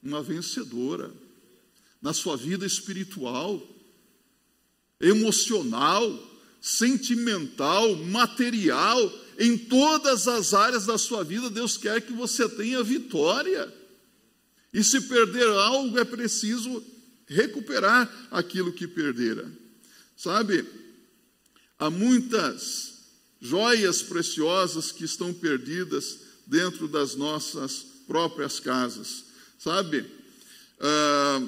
uma 0.00 0.22
vencedora. 0.22 1.12
Na 2.00 2.12
sua 2.12 2.36
vida 2.36 2.64
espiritual, 2.64 3.60
emocional, 5.00 6.06
sentimental, 6.60 7.96
material, 7.96 9.12
em 9.40 9.58
todas 9.58 10.28
as 10.28 10.54
áreas 10.54 10.86
da 10.86 10.98
sua 10.98 11.24
vida, 11.24 11.50
Deus 11.50 11.76
quer 11.76 12.00
que 12.00 12.12
você 12.12 12.48
tenha 12.48 12.80
vitória. 12.80 13.74
E 14.72 14.84
se 14.84 15.00
perder 15.00 15.48
algo, 15.48 15.98
é 15.98 16.04
preciso 16.04 16.93
recuperar 17.26 18.28
aquilo 18.30 18.72
que 18.72 18.86
perdera. 18.86 19.50
Sabe, 20.16 20.64
há 21.78 21.90
muitas 21.90 22.94
joias 23.40 24.02
preciosas 24.02 24.90
que 24.92 25.04
estão 25.04 25.32
perdidas 25.32 26.18
dentro 26.46 26.88
das 26.88 27.14
nossas 27.14 27.84
próprias 28.06 28.60
casas. 28.60 29.24
Sabe, 29.58 30.04
ah, 30.80 31.42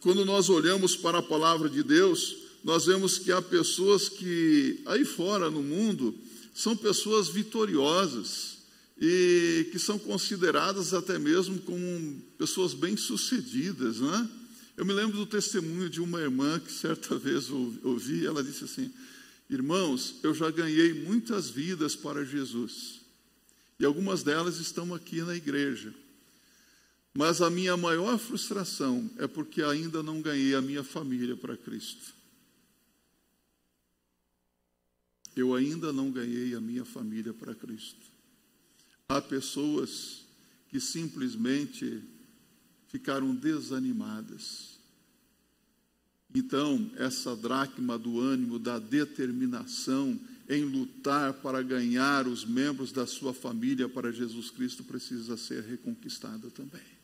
quando 0.00 0.24
nós 0.24 0.48
olhamos 0.48 0.96
para 0.96 1.18
a 1.18 1.22
palavra 1.22 1.68
de 1.68 1.82
Deus, 1.82 2.36
nós 2.62 2.86
vemos 2.86 3.18
que 3.18 3.30
há 3.30 3.40
pessoas 3.40 4.08
que 4.08 4.82
aí 4.86 5.04
fora 5.04 5.50
no 5.50 5.62
mundo 5.62 6.14
são 6.54 6.76
pessoas 6.76 7.28
vitoriosas 7.28 8.56
e 9.00 9.68
que 9.70 9.78
são 9.78 9.98
consideradas 9.98 10.94
até 10.94 11.18
mesmo 11.18 11.58
como 11.60 12.22
pessoas 12.38 12.72
bem-sucedidas, 12.72 14.00
né? 14.00 14.28
Eu 14.76 14.84
me 14.84 14.92
lembro 14.92 15.16
do 15.16 15.26
testemunho 15.26 15.88
de 15.88 16.00
uma 16.00 16.20
irmã 16.20 16.60
que 16.60 16.70
certa 16.70 17.16
vez 17.18 17.50
ouvi, 17.50 18.26
ela 18.26 18.44
disse 18.44 18.64
assim: 18.64 18.92
Irmãos, 19.48 20.16
eu 20.22 20.34
já 20.34 20.50
ganhei 20.50 20.92
muitas 20.92 21.48
vidas 21.48 21.96
para 21.96 22.24
Jesus, 22.24 23.00
e 23.80 23.84
algumas 23.84 24.22
delas 24.22 24.58
estão 24.58 24.94
aqui 24.94 25.22
na 25.22 25.34
igreja. 25.34 25.94
Mas 27.14 27.40
a 27.40 27.48
minha 27.48 27.76
maior 27.78 28.18
frustração 28.18 29.10
é 29.16 29.26
porque 29.26 29.62
ainda 29.62 30.02
não 30.02 30.20
ganhei 30.20 30.54
a 30.54 30.60
minha 30.60 30.84
família 30.84 31.34
para 31.34 31.56
Cristo. 31.56 32.14
Eu 35.34 35.54
ainda 35.54 35.94
não 35.94 36.10
ganhei 36.10 36.54
a 36.54 36.60
minha 36.60 36.84
família 36.84 37.32
para 37.32 37.54
Cristo. 37.54 38.04
Há 39.08 39.22
pessoas 39.22 40.26
que 40.68 40.78
simplesmente 40.78 42.02
ficaram 42.96 43.34
desanimadas. 43.34 44.78
Então, 46.34 46.90
essa 46.96 47.36
dracma 47.36 47.98
do 47.98 48.18
ânimo, 48.18 48.58
da 48.58 48.78
determinação 48.78 50.18
em 50.48 50.64
lutar 50.64 51.34
para 51.34 51.62
ganhar 51.62 52.26
os 52.26 52.46
membros 52.46 52.92
da 52.92 53.06
sua 53.06 53.34
família 53.34 53.86
para 53.86 54.10
Jesus 54.10 54.50
Cristo 54.50 54.82
precisa 54.82 55.36
ser 55.36 55.62
reconquistada 55.62 56.50
também. 56.50 56.96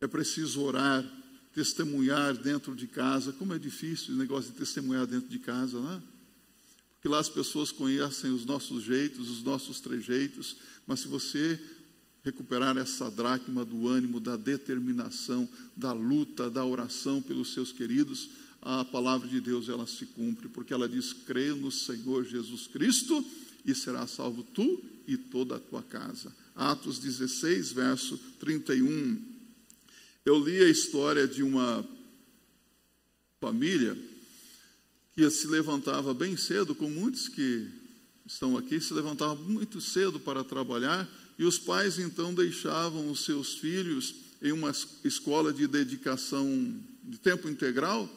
É 0.00 0.08
preciso 0.08 0.60
orar, 0.62 1.08
testemunhar 1.54 2.36
dentro 2.36 2.74
de 2.74 2.88
casa. 2.88 3.32
Como 3.32 3.54
é 3.54 3.58
difícil 3.58 4.14
o 4.14 4.18
negócio 4.18 4.50
de 4.50 4.58
testemunhar 4.58 5.06
dentro 5.06 5.28
de 5.28 5.38
casa, 5.38 5.78
não 5.78 5.92
é? 5.92 6.02
que 7.00 7.08
lá 7.08 7.18
as 7.18 7.28
pessoas 7.28 7.70
conhecem 7.70 8.30
os 8.30 8.44
nossos 8.44 8.82
jeitos, 8.82 9.28
os 9.28 9.42
nossos 9.42 9.80
trejeitos, 9.80 10.56
mas 10.86 11.00
se 11.00 11.08
você 11.08 11.60
recuperar 12.24 12.76
essa 12.76 13.10
dracma 13.10 13.64
do 13.64 13.88
ânimo, 13.88 14.20
da 14.20 14.36
determinação, 14.36 15.48
da 15.76 15.92
luta, 15.92 16.48
da 16.48 16.64
oração 16.64 17.20
pelos 17.20 17.52
seus 17.52 17.72
queridos, 17.72 18.30
a 18.60 18.84
palavra 18.84 19.28
de 19.28 19.40
Deus 19.40 19.68
ela 19.68 19.86
se 19.86 20.06
cumpre, 20.06 20.48
porque 20.48 20.72
ela 20.72 20.88
diz: 20.88 21.12
crê 21.12 21.52
no 21.52 21.70
Senhor 21.70 22.24
Jesus 22.24 22.68
Cristo 22.68 23.24
e 23.64 23.74
será 23.74 24.06
salvo 24.06 24.42
tu 24.42 24.82
e 25.06 25.16
toda 25.16 25.56
a 25.56 25.60
tua 25.60 25.82
casa. 25.82 26.32
Atos 26.54 26.98
16, 26.98 27.72
verso 27.72 28.16
31. 28.38 29.20
Eu 30.24 30.38
li 30.38 30.62
a 30.62 30.68
história 30.68 31.26
de 31.26 31.42
uma 31.42 31.84
família 33.40 33.98
que 35.14 35.28
se 35.30 35.48
levantava 35.48 36.14
bem 36.14 36.36
cedo, 36.36 36.74
com 36.74 36.88
muitos 36.88 37.28
que 37.28 37.68
estão 38.24 38.56
aqui, 38.56 38.80
se 38.80 38.94
levantavam 38.94 39.44
muito 39.44 39.80
cedo 39.80 40.20
para 40.20 40.44
trabalhar, 40.44 41.08
e 41.42 41.44
os 41.44 41.58
pais 41.58 41.98
então 41.98 42.32
deixavam 42.32 43.10
os 43.10 43.24
seus 43.24 43.54
filhos 43.54 44.14
em 44.40 44.52
uma 44.52 44.72
escola 45.02 45.52
de 45.52 45.66
dedicação 45.66 46.72
de 47.02 47.18
tempo 47.18 47.48
integral, 47.48 48.08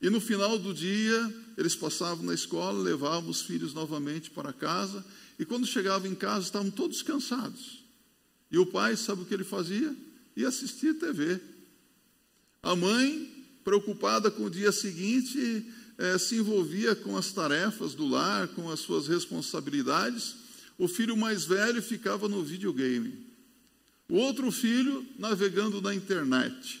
e 0.00 0.08
no 0.08 0.20
final 0.20 0.56
do 0.56 0.72
dia 0.72 1.34
eles 1.58 1.74
passavam 1.74 2.24
na 2.24 2.32
escola, 2.32 2.80
levavam 2.80 3.28
os 3.28 3.42
filhos 3.42 3.74
novamente 3.74 4.30
para 4.30 4.52
casa, 4.52 5.04
e 5.36 5.44
quando 5.44 5.66
chegavam 5.66 6.08
em 6.08 6.14
casa 6.14 6.44
estavam 6.44 6.70
todos 6.70 7.02
cansados. 7.02 7.82
E 8.52 8.56
o 8.56 8.64
pai, 8.64 8.96
sabe 8.96 9.22
o 9.22 9.24
que 9.24 9.34
ele 9.34 9.42
fazia? 9.42 9.92
Ia 10.36 10.46
assistir 10.46 10.94
TV. 10.94 11.40
A 12.62 12.76
mãe, 12.76 13.44
preocupada 13.64 14.30
com 14.30 14.44
o 14.44 14.50
dia 14.50 14.70
seguinte, 14.70 15.66
é, 15.98 16.16
se 16.18 16.36
envolvia 16.36 16.94
com 16.94 17.16
as 17.16 17.32
tarefas 17.32 17.94
do 17.94 18.06
lar, 18.06 18.46
com 18.46 18.70
as 18.70 18.78
suas 18.78 19.08
responsabilidades. 19.08 20.36
O 20.80 20.88
filho 20.88 21.14
mais 21.14 21.44
velho 21.44 21.82
ficava 21.82 22.26
no 22.26 22.42
videogame. 22.42 23.26
O 24.08 24.14
outro 24.14 24.50
filho 24.50 25.06
navegando 25.18 25.78
na 25.82 25.94
internet. 25.94 26.80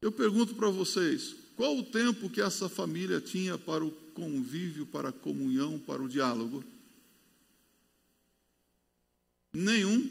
Eu 0.00 0.10
pergunto 0.10 0.54
para 0.54 0.70
vocês: 0.70 1.36
qual 1.56 1.76
o 1.76 1.84
tempo 1.84 2.30
que 2.30 2.40
essa 2.40 2.70
família 2.70 3.20
tinha 3.20 3.58
para 3.58 3.84
o 3.84 3.90
convívio, 4.14 4.86
para 4.86 5.10
a 5.10 5.12
comunhão, 5.12 5.78
para 5.78 6.02
o 6.02 6.08
diálogo? 6.08 6.64
Nenhum. 9.52 10.08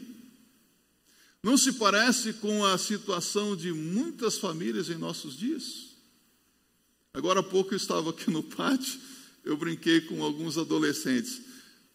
Não 1.42 1.58
se 1.58 1.72
parece 1.72 2.34
com 2.34 2.64
a 2.64 2.78
situação 2.78 3.56
de 3.56 3.72
muitas 3.72 4.38
famílias 4.38 4.88
em 4.88 4.96
nossos 4.96 5.36
dias? 5.36 5.88
Agora 7.12 7.40
há 7.40 7.42
pouco 7.42 7.74
eu 7.74 7.76
estava 7.76 8.10
aqui 8.10 8.30
no 8.30 8.44
pátio, 8.44 9.07
eu 9.48 9.56
brinquei 9.56 10.02
com 10.02 10.22
alguns 10.22 10.58
adolescentes. 10.58 11.40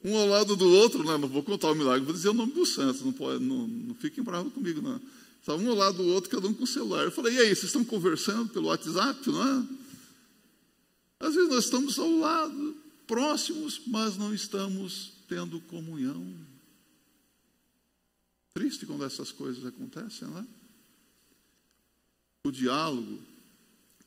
Um 0.03 0.17
ao 0.17 0.27
lado 0.27 0.55
do 0.55 0.67
outro, 0.67 1.03
não, 1.03 1.13
né, 1.13 1.17
não 1.19 1.27
vou 1.27 1.43
contar 1.43 1.71
o 1.71 1.75
milagre, 1.75 2.03
vou 2.03 2.13
dizer 2.13 2.29
o 2.29 2.33
nome 2.33 2.51
do 2.51 2.65
santo, 2.65 3.05
não, 3.05 3.13
pode, 3.13 3.43
não, 3.43 3.67
não 3.67 3.95
fiquem 3.95 4.23
bravos 4.23 4.51
comigo, 4.51 4.81
não. 4.81 4.99
Estava 5.39 5.61
um 5.61 5.69
ao 5.69 5.75
lado 5.75 5.97
do 5.97 6.07
outro, 6.07 6.31
cada 6.31 6.47
um 6.47 6.53
com 6.53 6.63
o 6.63 6.67
celular. 6.67 7.03
Eu 7.03 7.11
falei, 7.11 7.35
e 7.35 7.39
aí, 7.39 7.49
vocês 7.49 7.65
estão 7.65 7.85
conversando 7.85 8.49
pelo 8.49 8.67
WhatsApp, 8.67 9.29
não 9.29 9.47
é? 9.47 9.67
Às 11.19 11.35
vezes 11.35 11.49
nós 11.49 11.65
estamos 11.65 11.99
ao 11.99 12.09
lado, 12.17 12.75
próximos, 13.05 13.81
mas 13.85 14.17
não 14.17 14.33
estamos 14.33 15.11
tendo 15.29 15.59
comunhão. 15.61 16.25
Triste 18.55 18.87
quando 18.87 19.05
essas 19.05 19.31
coisas 19.31 19.63
acontecem, 19.63 20.27
não 20.27 20.39
é? 20.39 20.45
O 22.45 22.51
diálogo 22.51 23.21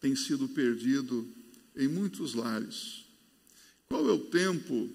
tem 0.01 0.17
sido 0.17 0.49
perdido 0.49 1.27
em 1.77 1.87
muitos 1.87 2.35
lares. 2.35 3.06
Qual 3.89 4.09
é 4.09 4.13
o 4.13 4.19
tempo 4.19 4.89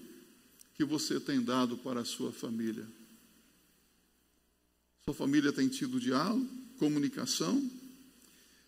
que 0.74 0.84
você 0.84 1.18
tem 1.18 1.40
dado 1.40 1.76
para 1.76 2.00
a 2.00 2.04
sua 2.04 2.32
família? 2.32 2.86
Sua 5.04 5.14
família 5.14 5.52
tem 5.52 5.68
tido 5.68 5.98
diálogo, 5.98 6.48
comunicação? 6.78 7.70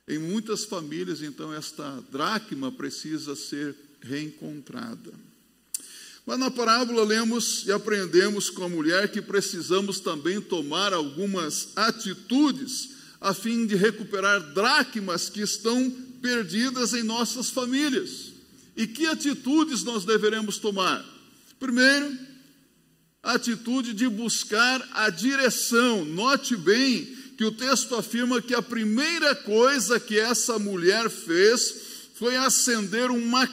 Em 0.07 0.19
muitas 0.19 0.65
famílias, 0.65 1.23
então, 1.23 1.53
esta 1.53 2.01
dracma 2.11 2.71
precisa 2.71 3.35
ser 3.37 3.75
reencontrada. 4.03 5.13
Mas 6.27 6.39
na 6.39 6.51
parábola 6.51 7.05
lemos 7.05 7.67
e 7.67 7.73
aprendemos 7.73 8.51
com 8.51 8.65
a 8.65 8.69
mulher 8.69 9.11
que 9.11 9.23
precisamos 9.23 10.01
também 10.01 10.41
tomar 10.41 10.93
algumas 10.93 11.69
atitudes 11.77 12.91
a 13.21 13.33
fim 13.33 13.67
de 13.67 13.75
recuperar 13.75 14.53
dracmas 14.53 15.31
que 15.31 15.41
estão 15.41 15.91
perdidas 16.21 16.93
em 16.93 17.03
nossas 17.03 17.49
famílias. 17.49 18.34
E 18.77 18.87
que 18.87 19.07
atitudes 19.07 19.85
nós 19.85 20.05
deveremos 20.05 20.59
tomar? 20.59 21.05
Primeiro, 21.59 22.17
a 23.23 23.33
atitude 23.35 23.95
de 23.95 24.09
buscar 24.09 24.87
a 24.93 25.09
direção. 25.11 26.05
Note 26.05 26.57
bem 26.57 27.05
que 27.37 27.45
o 27.45 27.53
texto 27.53 27.95
afirma 27.95 28.43
que 28.43 28.55
a 28.55 28.63
primeira 28.63 29.35
coisa 29.35 29.99
que 29.99 30.19
essa 30.19 30.59
mulher 30.59 31.09
fez 31.09 31.95
foi 32.15 32.37
acender 32.37 33.11
uma 33.11 33.47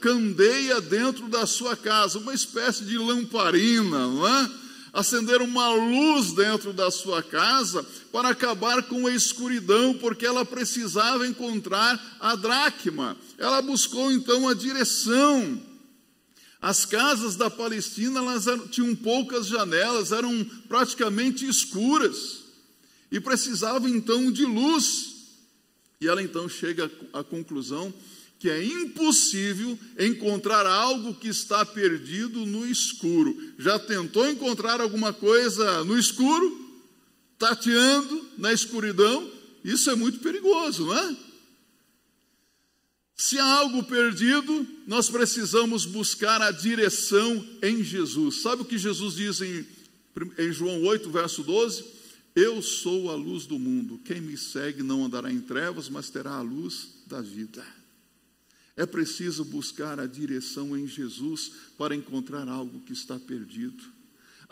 candeia 0.00 0.80
dentro 0.80 1.28
da 1.28 1.46
sua 1.46 1.76
casa, 1.76 2.18
uma 2.18 2.34
espécie 2.34 2.84
de 2.84 2.98
lamparina, 2.98 4.06
não 4.06 4.28
é? 4.28 4.50
Acender 4.92 5.40
uma 5.40 5.68
luz 5.70 6.32
dentro 6.32 6.72
da 6.72 6.90
sua 6.90 7.22
casa 7.22 7.84
para 8.12 8.28
acabar 8.28 8.82
com 8.82 9.06
a 9.06 9.14
escuridão, 9.14 9.94
porque 9.94 10.26
ela 10.26 10.44
precisava 10.44 11.26
encontrar 11.26 12.18
a 12.20 12.36
dracma. 12.36 13.16
Ela 13.38 13.62
buscou 13.62 14.12
então 14.12 14.48
a 14.48 14.54
direção. 14.54 15.60
As 16.60 16.84
casas 16.84 17.34
da 17.34 17.48
Palestina 17.48 18.20
elas 18.20 18.46
eram, 18.46 18.68
tinham 18.68 18.94
poucas 18.94 19.46
janelas, 19.46 20.12
eram 20.12 20.44
praticamente 20.68 21.48
escuras 21.48 22.42
e 23.10 23.18
precisavam 23.18 23.88
então 23.88 24.30
de 24.30 24.44
luz. 24.44 25.10
E 26.00 26.06
ela 26.06 26.22
então 26.22 26.48
chega 26.48 26.90
à 27.12 27.24
conclusão 27.24 27.92
que 28.42 28.50
é 28.50 28.60
impossível 28.60 29.78
encontrar 29.96 30.66
algo 30.66 31.14
que 31.14 31.28
está 31.28 31.64
perdido 31.64 32.44
no 32.44 32.66
escuro. 32.66 33.54
Já 33.56 33.78
tentou 33.78 34.28
encontrar 34.28 34.80
alguma 34.80 35.12
coisa 35.12 35.84
no 35.84 35.96
escuro? 35.96 36.60
Tateando 37.38 38.30
na 38.36 38.52
escuridão? 38.52 39.30
Isso 39.62 39.88
é 39.90 39.94
muito 39.94 40.18
perigoso, 40.18 40.86
não 40.86 40.98
é? 40.98 41.16
Se 43.14 43.38
há 43.38 43.44
algo 43.44 43.84
perdido, 43.84 44.66
nós 44.88 45.08
precisamos 45.08 45.86
buscar 45.86 46.42
a 46.42 46.50
direção 46.50 47.48
em 47.62 47.84
Jesus. 47.84 48.42
Sabe 48.42 48.62
o 48.62 48.64
que 48.64 48.76
Jesus 48.76 49.14
diz 49.14 49.40
em, 49.40 49.64
em 50.36 50.52
João 50.52 50.82
8, 50.82 51.08
verso 51.10 51.44
12? 51.44 51.84
Eu 52.34 52.60
sou 52.60 53.08
a 53.08 53.14
luz 53.14 53.46
do 53.46 53.56
mundo. 53.56 54.00
Quem 54.04 54.20
me 54.20 54.36
segue 54.36 54.82
não 54.82 55.04
andará 55.04 55.30
em 55.30 55.40
trevas, 55.40 55.88
mas 55.88 56.10
terá 56.10 56.32
a 56.32 56.42
luz 56.42 56.88
da 57.06 57.20
vida. 57.20 57.64
É 58.76 58.86
preciso 58.86 59.44
buscar 59.44 60.00
a 60.00 60.06
direção 60.06 60.76
em 60.76 60.86
Jesus 60.86 61.52
para 61.76 61.94
encontrar 61.94 62.48
algo 62.48 62.80
que 62.80 62.92
está 62.92 63.18
perdido. 63.18 63.84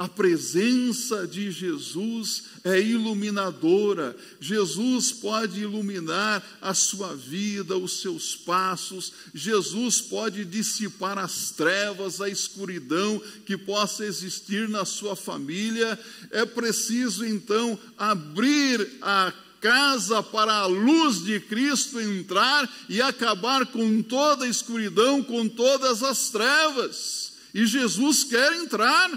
A 0.00 0.08
presença 0.08 1.26
de 1.26 1.50
Jesus 1.50 2.44
é 2.64 2.80
iluminadora. 2.80 4.16
Jesus 4.40 5.12
pode 5.12 5.60
iluminar 5.60 6.42
a 6.58 6.72
sua 6.72 7.14
vida, 7.14 7.76
os 7.76 8.00
seus 8.00 8.34
passos. 8.34 9.12
Jesus 9.34 10.00
pode 10.00 10.42
dissipar 10.46 11.18
as 11.18 11.50
trevas, 11.50 12.18
a 12.18 12.30
escuridão 12.30 13.20
que 13.44 13.58
possa 13.58 14.02
existir 14.06 14.70
na 14.70 14.86
sua 14.86 15.14
família. 15.14 15.98
É 16.30 16.46
preciso 16.46 17.22
então 17.26 17.78
abrir 17.98 18.98
a 19.02 19.34
casa 19.60 20.22
para 20.22 20.52
a 20.52 20.66
luz 20.66 21.22
de 21.22 21.38
Cristo 21.40 22.00
entrar 22.00 22.68
e 22.88 23.00
acabar 23.00 23.66
com 23.66 24.02
toda 24.02 24.44
a 24.44 24.48
escuridão, 24.48 25.22
com 25.22 25.48
todas 25.48 26.02
as 26.02 26.30
trevas. 26.30 27.34
E 27.52 27.66
Jesus 27.66 28.24
quer 28.24 28.52
entrar. 28.54 29.10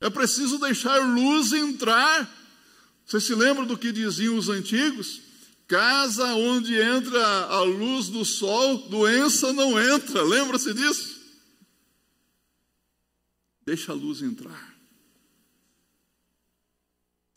É 0.00 0.08
preciso 0.08 0.58
deixar 0.58 0.96
luz 0.98 1.52
entrar. 1.52 2.28
Você 3.04 3.20
se 3.20 3.34
lembra 3.34 3.66
do 3.66 3.76
que 3.76 3.92
diziam 3.92 4.36
os 4.36 4.48
antigos? 4.48 5.20
Casa 5.68 6.34
onde 6.34 6.74
entra 6.74 7.24
a 7.44 7.62
luz 7.62 8.08
do 8.08 8.24
sol, 8.24 8.88
doença 8.88 9.52
não 9.52 9.78
entra. 9.78 10.22
Lembra-se 10.22 10.72
disso? 10.72 11.20
Deixa 13.64 13.92
a 13.92 13.94
luz 13.94 14.22
entrar. 14.22 14.69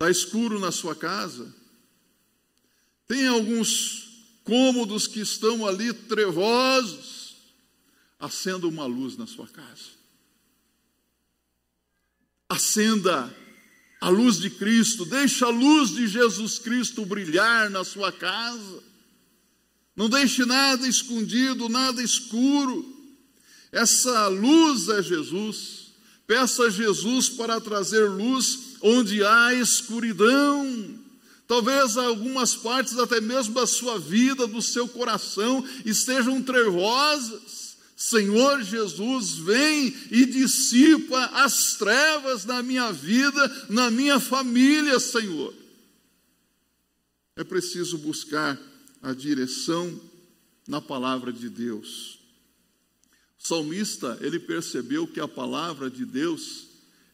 Está 0.03 0.11
escuro 0.11 0.59
na 0.59 0.71
sua 0.71 0.95
casa? 0.95 1.53
Tem 3.07 3.27
alguns 3.27 4.23
cômodos 4.43 5.07
que 5.07 5.21
estão 5.21 5.65
ali 5.65 5.93
trevosos? 5.93 7.35
Acenda 8.19 8.67
uma 8.67 8.85
luz 8.85 9.17
na 9.17 9.27
sua 9.27 9.47
casa 9.47 10.03
acenda 12.53 13.35
a 13.99 14.09
luz 14.09 14.37
de 14.37 14.49
Cristo, 14.49 15.05
deixe 15.05 15.43
a 15.43 15.49
luz 15.49 15.91
de 15.91 16.07
Jesus 16.07 16.59
Cristo 16.59 17.05
brilhar 17.05 17.69
na 17.69 17.83
sua 17.83 18.11
casa. 18.11 18.83
Não 19.95 20.09
deixe 20.09 20.45
nada 20.45 20.87
escondido, 20.87 21.69
nada 21.69 22.03
escuro. 22.03 22.85
Essa 23.71 24.27
luz 24.27 24.89
é 24.89 25.01
Jesus. 25.01 25.93
Peça 26.27 26.63
a 26.63 26.69
Jesus 26.69 27.29
para 27.29 27.61
trazer 27.61 28.09
luz 28.09 28.72
onde 28.84 29.24
há 29.24 29.54
escuridão. 29.54 31.00
Talvez 31.48 31.98
algumas 31.98 32.56
partes, 32.56 32.98
até 33.00 33.22
mesmo 33.22 33.54
da 33.54 33.65
sua 33.65 33.98
vida, 33.98 34.46
do 34.46 34.62
seu 34.62 34.88
coração, 34.88 35.65
estejam 35.86 36.41
trevosas. 36.43 37.63
Senhor 37.96 38.62
Jesus, 38.62 39.36
vem 39.36 39.96
e 40.12 40.26
dissipa 40.26 41.26
as 41.28 41.76
trevas 41.78 42.43
na 42.43 42.62
minha 42.62 42.91
vida, 42.91 43.65
na 43.69 43.89
minha 43.89 44.19
família, 44.19 45.00
Senhor. 45.00 45.54
É 47.36 47.43
preciso 47.43 47.98
buscar 47.98 48.60
a 49.02 49.13
direção 49.13 50.00
na 50.67 50.82
palavra 50.82 51.32
de 51.32 51.50
Deus. 51.50 52.19
O 53.41 53.48
salmista, 53.48 54.17
ele 54.22 54.39
percebeu 54.39 55.08
que 55.08 55.19
a 55.19 55.28
palavra 55.28 55.89
de 55.89 56.06
Deus 56.06 56.72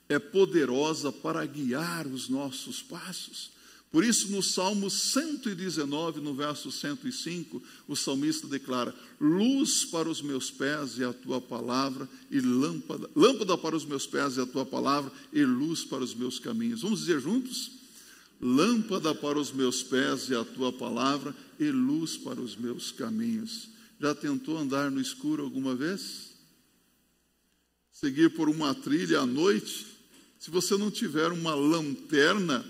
é 0.09 0.17
poderosa 0.17 1.11
para 1.11 1.45
guiar 1.45 2.07
os 2.07 2.27
nossos 2.27 2.81
passos. 2.81 3.51
Por 3.91 4.03
isso, 4.03 4.31
no 4.31 4.43
Salmo 4.43 4.89
119, 4.89 6.19
no 6.19 6.33
verso 6.35 6.71
105, 6.71 7.61
o 7.87 7.95
salmista 7.95 8.47
declara: 8.47 8.93
Luz 9.19 9.85
para 9.85 10.09
os 10.09 10.21
meus 10.21 10.51
pés 10.51 10.99
é 10.99 11.05
a 11.05 11.13
tua 11.13 11.39
palavra, 11.39 12.07
e 12.29 12.39
lâmpada, 12.39 13.09
lâmpada 13.15 13.57
para 13.57 13.75
os 13.75 13.85
meus 13.85 14.05
pés 14.05 14.37
é 14.37 14.41
a 14.41 14.45
tua 14.45 14.65
palavra, 14.65 15.11
e 15.33 15.43
luz 15.43 15.83
para 15.83 16.03
os 16.03 16.13
meus 16.13 16.37
caminhos. 16.37 16.81
Vamos 16.81 16.99
dizer 16.99 17.19
juntos? 17.19 17.71
Lâmpada 18.39 19.13
para 19.13 19.39
os 19.39 19.51
meus 19.51 19.81
pés 19.81 20.29
é 20.29 20.35
a 20.35 20.45
tua 20.45 20.71
palavra, 20.71 21.35
e 21.59 21.69
luz 21.71 22.15
para 22.15 22.39
os 22.39 22.55
meus 22.55 22.91
caminhos. 22.91 23.69
Já 23.99 24.13
tentou 24.13 24.57
andar 24.57 24.91
no 24.91 25.01
escuro 25.01 25.43
alguma 25.43 25.75
vez? 25.75 26.29
Seguir 27.91 28.29
por 28.35 28.47
uma 28.47 28.73
trilha 28.73 29.21
à 29.21 29.25
noite? 29.25 29.98
Se 30.39 30.49
você 30.49 30.77
não 30.77 30.89
tiver 30.89 31.33
uma 31.33 31.53
lanterna, 31.53 32.65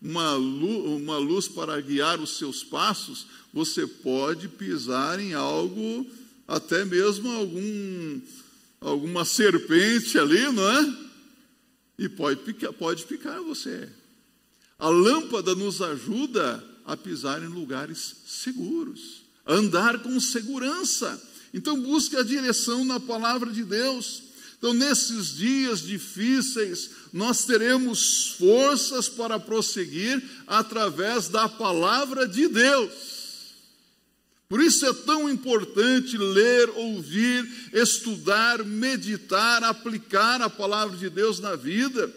uma 0.00 0.34
luz, 0.34 1.02
uma 1.02 1.18
luz 1.18 1.48
para 1.48 1.80
guiar 1.80 2.20
os 2.20 2.38
seus 2.38 2.62
passos, 2.62 3.26
você 3.52 3.88
pode 3.88 4.46
pisar 4.48 5.18
em 5.18 5.34
algo, 5.34 6.06
até 6.46 6.84
mesmo 6.84 7.28
algum, 7.32 8.20
alguma 8.80 9.24
serpente 9.24 10.16
ali, 10.16 10.52
não 10.52 10.70
é? 10.70 11.08
E 11.98 12.08
pode 12.08 12.40
picar, 12.42 12.72
pode 12.72 13.04
picar 13.04 13.42
você. 13.42 13.88
A 14.78 14.88
lâmpada 14.88 15.56
nos 15.56 15.82
ajuda 15.82 16.64
a 16.84 16.96
pisar 16.96 17.42
em 17.42 17.48
lugares 17.48 18.14
seguros, 18.28 19.24
a 19.44 19.54
andar 19.54 20.04
com 20.04 20.20
segurança. 20.20 21.20
Então 21.52 21.80
busque 21.82 22.16
a 22.16 22.22
direção 22.22 22.84
na 22.84 23.00
palavra 23.00 23.50
de 23.50 23.64
Deus. 23.64 24.27
Então, 24.58 24.74
nesses 24.74 25.36
dias 25.36 25.82
difíceis, 25.82 26.90
nós 27.12 27.44
teremos 27.44 28.30
forças 28.38 29.08
para 29.08 29.38
prosseguir 29.38 30.20
através 30.48 31.28
da 31.28 31.48
palavra 31.48 32.26
de 32.26 32.48
Deus. 32.48 33.18
Por 34.48 34.60
isso 34.60 34.84
é 34.84 34.92
tão 34.92 35.30
importante 35.30 36.16
ler, 36.16 36.70
ouvir, 36.70 37.48
estudar, 37.72 38.64
meditar, 38.64 39.62
aplicar 39.62 40.42
a 40.42 40.50
palavra 40.50 40.96
de 40.96 41.08
Deus 41.08 41.38
na 41.38 41.54
vida. 41.54 42.12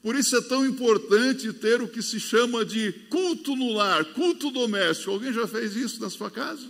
Por 0.00 0.14
isso 0.14 0.36
é 0.36 0.40
tão 0.42 0.64
importante 0.64 1.52
ter 1.52 1.82
o 1.82 1.88
que 1.88 2.02
se 2.02 2.20
chama 2.20 2.64
de 2.64 2.92
culto 3.10 3.56
no 3.56 3.72
lar, 3.72 4.04
culto 4.12 4.50
doméstico. 4.50 5.10
Alguém 5.10 5.32
já 5.32 5.48
fez 5.48 5.74
isso 5.74 6.00
na 6.00 6.08
sua 6.08 6.30
casa? 6.30 6.68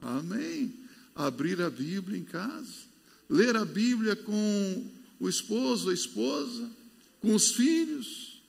Amém. 0.00 0.74
Abrir 1.14 1.60
a 1.60 1.68
Bíblia 1.68 2.18
em 2.18 2.24
casa 2.24 2.91
ler 3.32 3.56
a 3.56 3.64
Bíblia 3.64 4.14
com 4.14 4.86
o 5.18 5.26
esposo, 5.26 5.88
a 5.88 5.94
esposa, 5.94 6.70
com 7.18 7.34
os 7.34 7.52
filhos. 7.52 8.42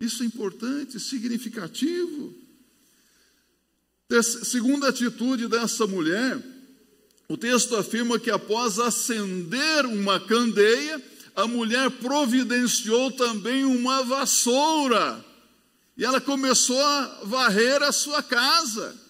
Isso 0.00 0.24
é 0.24 0.26
importante, 0.26 0.98
significativo. 0.98 2.34
Segunda 4.44 4.88
atitude 4.88 5.46
dessa 5.46 5.86
mulher, 5.86 6.42
o 7.28 7.36
texto 7.36 7.76
afirma 7.76 8.18
que 8.18 8.30
após 8.30 8.80
acender 8.80 9.86
uma 9.86 10.18
candeia, 10.18 11.00
a 11.36 11.46
mulher 11.46 11.90
providenciou 11.92 13.12
também 13.12 13.64
uma 13.64 14.02
vassoura. 14.02 15.24
E 15.96 16.04
ela 16.04 16.20
começou 16.20 16.80
a 16.80 17.20
varrer 17.22 17.82
a 17.84 17.92
sua 17.92 18.20
casa, 18.20 19.00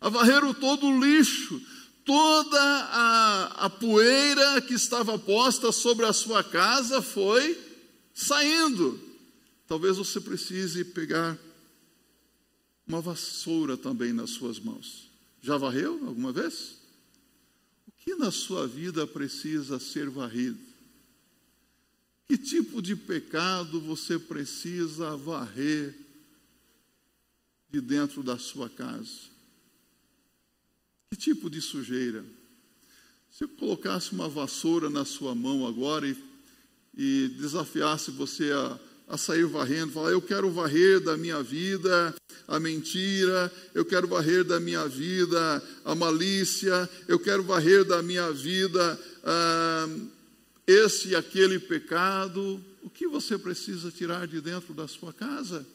a 0.00 0.08
varrer 0.08 0.42
o 0.42 0.54
todo 0.54 0.86
o 0.86 1.04
lixo, 1.04 1.60
toda 2.04 2.60
a, 2.60 3.66
a 3.66 3.70
poeira 3.70 4.60
que 4.62 4.74
estava 4.74 5.18
posta 5.18 5.72
sobre 5.72 6.04
a 6.06 6.12
sua 6.12 6.42
casa 6.42 7.00
foi 7.00 7.58
saindo. 8.14 9.00
Talvez 9.66 9.96
você 9.96 10.20
precise 10.20 10.84
pegar 10.84 11.38
uma 12.86 13.00
vassoura 13.00 13.76
também 13.76 14.12
nas 14.12 14.30
suas 14.30 14.58
mãos. 14.58 15.10
Já 15.40 15.56
varreu 15.56 16.06
alguma 16.06 16.32
vez? 16.32 16.76
O 17.86 17.92
que 17.98 18.14
na 18.14 18.30
sua 18.30 18.66
vida 18.66 19.06
precisa 19.06 19.78
ser 19.78 20.10
varrido? 20.10 20.60
Que 22.26 22.36
tipo 22.36 22.80
de 22.80 22.94
pecado 22.96 23.80
você 23.80 24.18
precisa 24.18 25.16
varrer 25.16 25.94
de 27.70 27.80
dentro 27.80 28.22
da 28.22 28.38
sua 28.38 28.68
casa? 28.68 29.31
Que 31.12 31.16
tipo 31.16 31.50
de 31.50 31.60
sujeira? 31.60 32.24
Se 33.30 33.44
eu 33.44 33.48
colocasse 33.50 34.12
uma 34.12 34.30
vassoura 34.30 34.88
na 34.88 35.04
sua 35.04 35.34
mão 35.34 35.66
agora 35.66 36.08
e, 36.08 36.16
e 36.96 37.28
desafiasse 37.36 38.10
você 38.10 38.50
a, 38.50 38.80
a 39.08 39.18
sair 39.18 39.44
varrendo, 39.44 39.92
falar: 39.92 40.10
Eu 40.10 40.22
quero 40.22 40.50
varrer 40.50 41.00
da 41.00 41.14
minha 41.14 41.42
vida 41.42 42.14
a 42.48 42.58
mentira, 42.58 43.52
eu 43.74 43.84
quero 43.84 44.08
varrer 44.08 44.42
da 44.42 44.58
minha 44.58 44.88
vida 44.88 45.62
a 45.84 45.94
malícia, 45.94 46.88
eu 47.06 47.18
quero 47.18 47.42
varrer 47.42 47.84
da 47.84 48.02
minha 48.02 48.32
vida 48.32 48.98
ah, 49.22 49.88
esse 50.66 51.08
e 51.08 51.14
aquele 51.14 51.58
pecado. 51.58 52.58
O 52.82 52.88
que 52.88 53.06
você 53.06 53.36
precisa 53.36 53.90
tirar 53.90 54.26
de 54.26 54.40
dentro 54.40 54.72
da 54.72 54.88
sua 54.88 55.12
casa? 55.12 55.66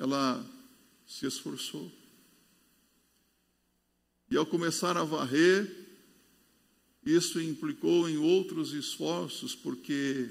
ela 0.00 0.44
se 1.18 1.26
esforçou. 1.26 1.90
E 4.28 4.36
ao 4.36 4.44
começar 4.44 4.96
a 4.96 5.04
varrer, 5.04 5.70
isso 7.06 7.40
implicou 7.40 8.08
em 8.08 8.16
outros 8.16 8.72
esforços, 8.72 9.54
porque 9.54 10.28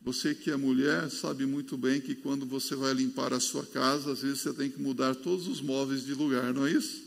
você 0.00 0.34
que 0.34 0.50
é 0.52 0.56
mulher 0.56 1.10
sabe 1.10 1.46
muito 1.46 1.76
bem 1.76 2.00
que 2.00 2.14
quando 2.14 2.46
você 2.46 2.76
vai 2.76 2.92
limpar 2.92 3.32
a 3.32 3.40
sua 3.40 3.66
casa, 3.66 4.12
às 4.12 4.22
vezes 4.22 4.40
você 4.40 4.52
tem 4.52 4.70
que 4.70 4.80
mudar 4.80 5.16
todos 5.16 5.48
os 5.48 5.60
móveis 5.60 6.04
de 6.04 6.14
lugar, 6.14 6.54
não 6.54 6.66
é 6.66 6.72
isso? 6.72 7.02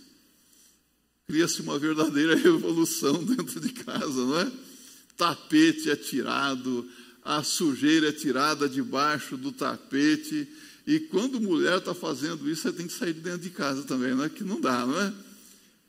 Cria-se 1.28 1.62
uma 1.62 1.80
verdadeira 1.80 2.36
revolução 2.36 3.24
dentro 3.24 3.62
de 3.62 3.72
casa, 3.72 4.26
não 4.26 4.40
é? 4.40 4.52
Tapete 5.16 5.90
é 5.90 5.96
tirado, 5.96 6.90
a 7.26 7.42
sujeira 7.42 8.10
é 8.10 8.12
tirada 8.12 8.70
debaixo 8.70 9.36
do 9.36 9.52
tapete. 9.52 10.48
E 10.86 11.00
quando 11.00 11.42
mulher 11.42 11.80
está 11.80 11.96
fazendo 11.96 12.48
isso, 12.48 12.62
você 12.62 12.72
tem 12.72 12.86
que 12.86 12.94
sair 12.94 13.14
de 13.14 13.20
dentro 13.20 13.40
de 13.40 13.50
casa 13.50 13.82
também, 13.82 14.14
não 14.14 14.24
é? 14.24 14.30
Que 14.30 14.44
não 14.44 14.62
dá, 14.62 14.86
não 14.86 15.02
é? 15.02 15.12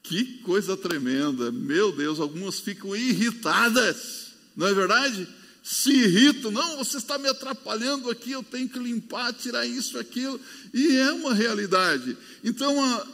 Que 0.03 0.39
coisa 0.39 0.75
tremenda. 0.75 1.53
Meu 1.53 1.93
Deus, 1.93 2.19
algumas 2.19 2.59
ficam 2.59 2.97
irritadas, 2.97 4.33
não 4.57 4.67
é 4.67 4.73
verdade? 4.73 5.29
Se 5.63 5.91
irritam, 5.91 6.51
não, 6.51 6.79
você 6.79 6.97
está 6.97 7.19
me 7.19 7.29
atrapalhando 7.29 8.09
aqui, 8.09 8.33
eu 8.33 8.43
tenho 8.43 8.69
que 8.69 8.79
limpar, 8.79 9.35
tirar 9.35 9.67
isso, 9.67 9.99
aquilo. 9.99 10.41
E 10.73 10.97
é 10.97 11.13
uma 11.13 11.35
realidade. 11.35 12.17
Então, 12.43 12.83
a, 12.83 13.07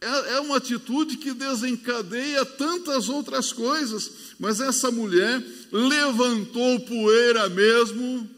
é, 0.00 0.34
é 0.34 0.40
uma 0.40 0.56
atitude 0.56 1.16
que 1.16 1.32
desencadeia 1.32 2.44
tantas 2.44 3.08
outras 3.08 3.52
coisas. 3.52 4.10
Mas 4.38 4.60
essa 4.60 4.90
mulher 4.90 5.42
levantou 5.72 6.80
poeira 6.80 7.48
mesmo, 7.48 8.28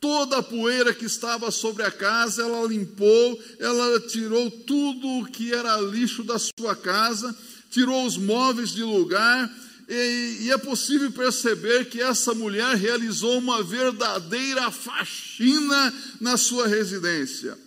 toda 0.00 0.38
a 0.38 0.42
poeira 0.42 0.92
que 0.92 1.04
estava 1.04 1.50
sobre 1.50 1.82
a 1.84 1.90
casa, 1.90 2.42
ela 2.42 2.66
limpou, 2.66 3.40
ela 3.58 4.00
tirou 4.00 4.50
tudo 4.50 5.06
o 5.20 5.26
que 5.26 5.52
era 5.52 5.80
lixo 5.80 6.24
da 6.24 6.38
sua 6.38 6.74
casa, 6.74 7.34
tirou 7.70 8.04
os 8.04 8.16
móveis 8.16 8.70
de 8.70 8.82
lugar, 8.82 9.50
e, 9.88 10.38
e, 10.42 10.50
é 10.50 10.56
possível 10.56 11.10
perceber 11.12 11.86
que 11.86 12.00
essa 12.00 12.32
mulher 12.32 12.76
realizou 12.76 13.36
uma 13.38 13.62
verdadeira 13.62 14.70
faxina 14.70 15.92
na 16.20 16.36
sua 16.36 16.66
residência. 16.66 17.58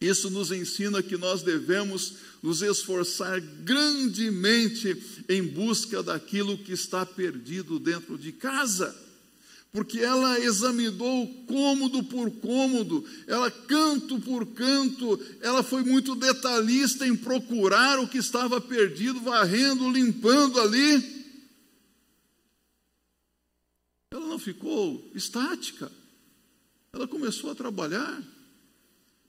Isso 0.00 0.30
nos 0.30 0.52
ensina 0.52 1.02
que 1.02 1.16
nós 1.16 1.42
devemos 1.42 2.14
nos 2.42 2.62
esforçar 2.62 3.40
grandemente 3.40 4.96
em 5.28 5.42
busca 5.42 6.02
daquilo 6.02 6.56
que 6.58 6.72
está 6.72 7.04
perdido 7.04 7.80
dentro 7.80 8.16
de 8.16 8.30
casa. 8.32 8.94
Porque 9.72 9.98
ela 9.98 10.40
examinou 10.40 11.26
cômodo 11.44 12.02
por 12.04 12.30
cômodo, 12.30 13.04
ela 13.26 13.50
canto 13.50 14.18
por 14.20 14.46
canto, 14.46 15.20
ela 15.40 15.62
foi 15.62 15.82
muito 15.82 16.14
detalhista 16.14 17.06
em 17.06 17.14
procurar 17.14 17.98
o 17.98 18.08
que 18.08 18.18
estava 18.18 18.60
perdido, 18.60 19.20
varrendo, 19.20 19.90
limpando 19.90 20.58
ali. 20.58 21.18
Ela 24.10 24.26
não 24.26 24.38
ficou 24.38 25.10
estática, 25.14 25.92
ela 26.92 27.06
começou 27.06 27.50
a 27.50 27.54
trabalhar. 27.54 28.37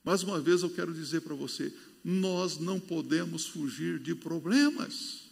Mais 0.04 0.24
uma 0.24 0.40
vez 0.40 0.64
eu 0.64 0.70
quero 0.70 0.94
dizer 0.94 1.22
para 1.22 1.36
você: 1.36 1.74
nós 2.04 2.58
não 2.58 2.80
podemos 2.80 3.46
fugir 3.46 4.00
de 4.00 4.16
problemas. 4.16 5.30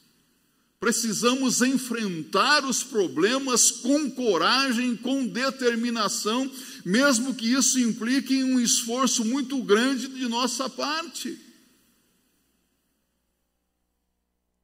Precisamos 0.79 1.61
enfrentar 1.63 2.63
os 2.63 2.83
problemas 2.83 3.71
com 3.71 4.11
coragem, 4.11 4.95
com 4.95 5.25
determinação, 5.25 6.51
mesmo 6.85 7.33
que 7.33 7.51
isso 7.51 7.79
implique 7.79 8.43
um 8.43 8.59
esforço 8.59 9.25
muito 9.25 9.57
grande 9.63 10.07
de 10.07 10.27
nossa 10.27 10.69
parte. 10.69 11.35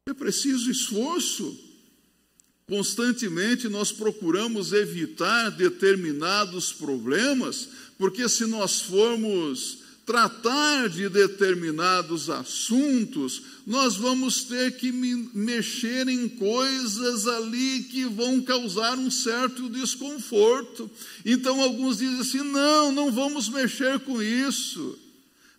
É 0.06 0.14
preciso 0.14 0.70
esforço. 0.70 1.58
Constantemente 2.68 3.68
nós 3.68 3.92
procuramos 3.92 4.72
evitar 4.72 5.50
determinados 5.50 6.72
problemas, 6.72 7.70
porque 7.98 8.30
se 8.30 8.46
nós 8.46 8.82
formos 8.82 9.83
tratar 10.06 10.90
de 10.90 11.08
determinados 11.08 12.30
assuntos, 12.30 13.42
nós 13.66 13.96
vamos 13.96 14.44
ter 14.44 14.76
que 14.76 14.92
mexer 14.92 16.08
em 16.08 16.28
coisas 16.28 17.26
ali 17.28 17.84
que 17.84 18.06
vão 18.06 18.42
causar 18.42 18.98
um 18.98 19.10
certo 19.10 19.70
desconforto. 19.70 20.92
Então 21.26 21.62
alguns 21.62 21.98
dizem 21.98 22.20
assim: 22.20 22.52
não, 22.52 22.92
não 22.92 23.12
vamos 23.12 23.48
mexer 23.48 24.00
com 24.00 24.22
isso. 24.22 25.00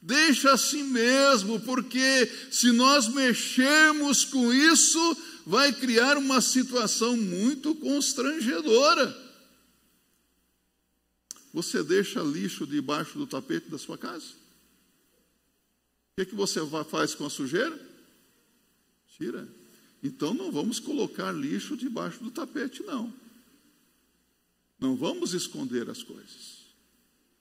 Deixa 0.03 0.53
assim 0.53 0.83
mesmo, 0.83 1.59
porque 1.61 2.31
se 2.51 2.71
nós 2.73 3.09
mexermos 3.09 4.23
com 4.23 4.53
isso, 4.53 5.17
vai 5.47 5.73
criar 5.73 6.19
uma 6.19 6.43
situação 6.43 7.17
muito 7.17 7.75
constrangedora. 7.77 9.24
Você 11.55 11.85
deixa 11.85 12.21
lixo 12.21 12.67
debaixo 12.67 13.17
do 13.17 13.29
tapete 13.29 13.71
da 13.71 13.79
sua 13.79 13.97
casa? 13.97 14.27
O 14.27 16.17
que, 16.17 16.23
é 16.23 16.25
que 16.25 16.35
você 16.35 16.59
faz 16.91 17.15
com 17.15 17.25
a 17.25 17.31
sujeira? 17.31 17.81
Tira. 19.17 19.49
Então 20.03 20.35
não 20.35 20.51
vamos 20.51 20.81
colocar 20.81 21.31
lixo 21.31 21.77
debaixo 21.77 22.25
do 22.25 22.33
tapete, 22.33 22.83
não. 22.83 23.15
Não 24.81 24.97
vamos 24.97 25.33
esconder 25.33 25.89
as 25.89 26.03
coisas. 26.03 26.65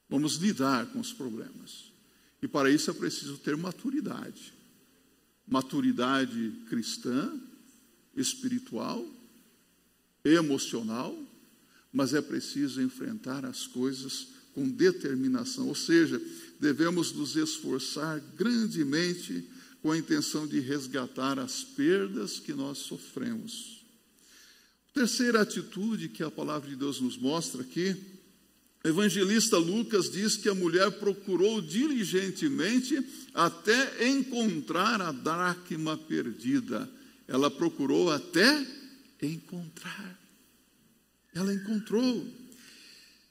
Vamos 0.07 0.35
lidar 0.35 0.85
com 0.91 0.99
os 0.99 1.11
problemas. 1.11 1.91
E 2.39 2.47
para 2.47 2.69
isso 2.69 2.91
é 2.91 2.93
preciso 2.93 3.39
ter 3.39 3.57
maturidade. 3.57 4.53
Maturidade 5.47 6.51
cristã, 6.69 7.33
espiritual, 8.15 9.03
emocional 10.23 11.17
mas 11.93 12.13
é 12.13 12.21
preciso 12.21 12.81
enfrentar 12.81 13.45
as 13.45 13.67
coisas 13.67 14.27
com 14.53 14.67
determinação, 14.67 15.67
ou 15.67 15.75
seja, 15.75 16.21
devemos 16.59 17.11
nos 17.11 17.35
esforçar 17.35 18.19
grandemente 18.35 19.47
com 19.81 19.91
a 19.91 19.97
intenção 19.97 20.47
de 20.47 20.59
resgatar 20.59 21.37
as 21.37 21.63
perdas 21.63 22.39
que 22.39 22.53
nós 22.53 22.79
sofremos. 22.79 23.83
Terceira 24.93 25.41
atitude 25.41 26.09
que 26.09 26.23
a 26.23 26.31
palavra 26.31 26.69
de 26.69 26.75
Deus 26.75 26.99
nos 26.99 27.17
mostra 27.17 27.61
aqui, 27.61 27.95
o 28.83 28.87
evangelista 28.87 29.57
Lucas 29.57 30.09
diz 30.11 30.35
que 30.35 30.49
a 30.49 30.55
mulher 30.55 30.91
procurou 30.91 31.61
diligentemente 31.61 33.01
até 33.33 34.09
encontrar 34.09 35.01
a 35.01 35.11
dracma 35.11 35.97
perdida. 35.97 36.89
Ela 37.27 37.49
procurou 37.49 38.11
até 38.11 38.65
encontrar 39.21 40.22
ela 41.35 41.53
encontrou. 41.53 42.25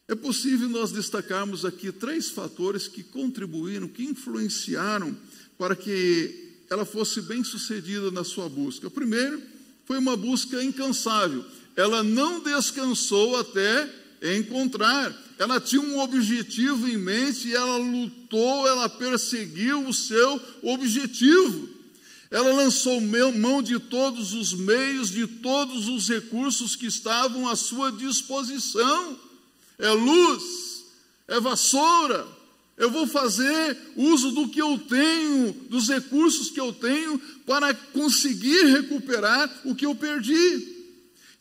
É 0.09 0.15
possível 0.15 0.69
nós 0.69 0.93
destacarmos 0.93 1.65
aqui 1.65 1.91
três 1.93 2.29
fatores 2.29 2.89
que 2.89 3.03
contribuíram, 3.03 3.89
que 3.89 4.05
influenciaram 4.05 5.17
para 5.57 5.77
que 5.77 6.51
ela 6.69 6.85
fosse 6.85 7.21
bem 7.23 7.45
sucedida 7.45 8.11
na 8.11 8.25
sua 8.25 8.49
busca. 8.49 8.89
O 8.89 8.91
primeiro 8.91 9.41
foi 9.85 9.99
uma 9.99 10.17
busca 10.17 10.63
incansável. 10.63 11.45
Ela 11.77 12.03
não 12.03 12.41
descansou 12.41 13.37
até 13.37 13.89
encontrar. 14.23 15.17
Ela 15.39 15.61
tinha 15.61 15.83
um 15.83 15.99
objetivo 15.99 16.89
em 16.89 16.97
mente 16.97 17.49
e 17.49 17.55
ela 17.55 17.77
lutou, 17.77 18.67
ela 18.67 18.89
perseguiu 18.89 19.87
o 19.87 19.93
seu 19.93 20.41
objetivo. 20.63 21.69
Ela 22.33 22.51
lançou 22.51 22.99
mão 22.99 23.63
de 23.63 23.79
todos 23.79 24.33
os 24.33 24.55
meios, 24.55 25.11
de 25.11 25.27
todos 25.27 25.87
os 25.87 26.09
recursos 26.09 26.75
que 26.75 26.87
estavam 26.87 27.47
à 27.47 27.55
sua 27.55 27.93
disposição. 27.93 29.21
É 29.79 29.91
luz, 29.91 30.83
é 31.29 31.39
vassoura. 31.39 32.27
Eu 32.79 32.91
vou 32.91 33.07
fazer 33.07 33.77
uso 33.95 34.31
do 34.31 34.49
que 34.49 34.63
eu 34.63 34.79
tenho, 34.79 35.53
dos 35.69 35.91
recursos 35.91 36.51
que 36.51 36.59
eu 36.59 36.73
tenho, 36.73 37.19
para 37.45 37.75
conseguir 37.75 38.65
recuperar 38.65 39.61
o 39.67 39.75
que 39.75 39.85
eu 39.85 39.95
perdi. 39.95 40.87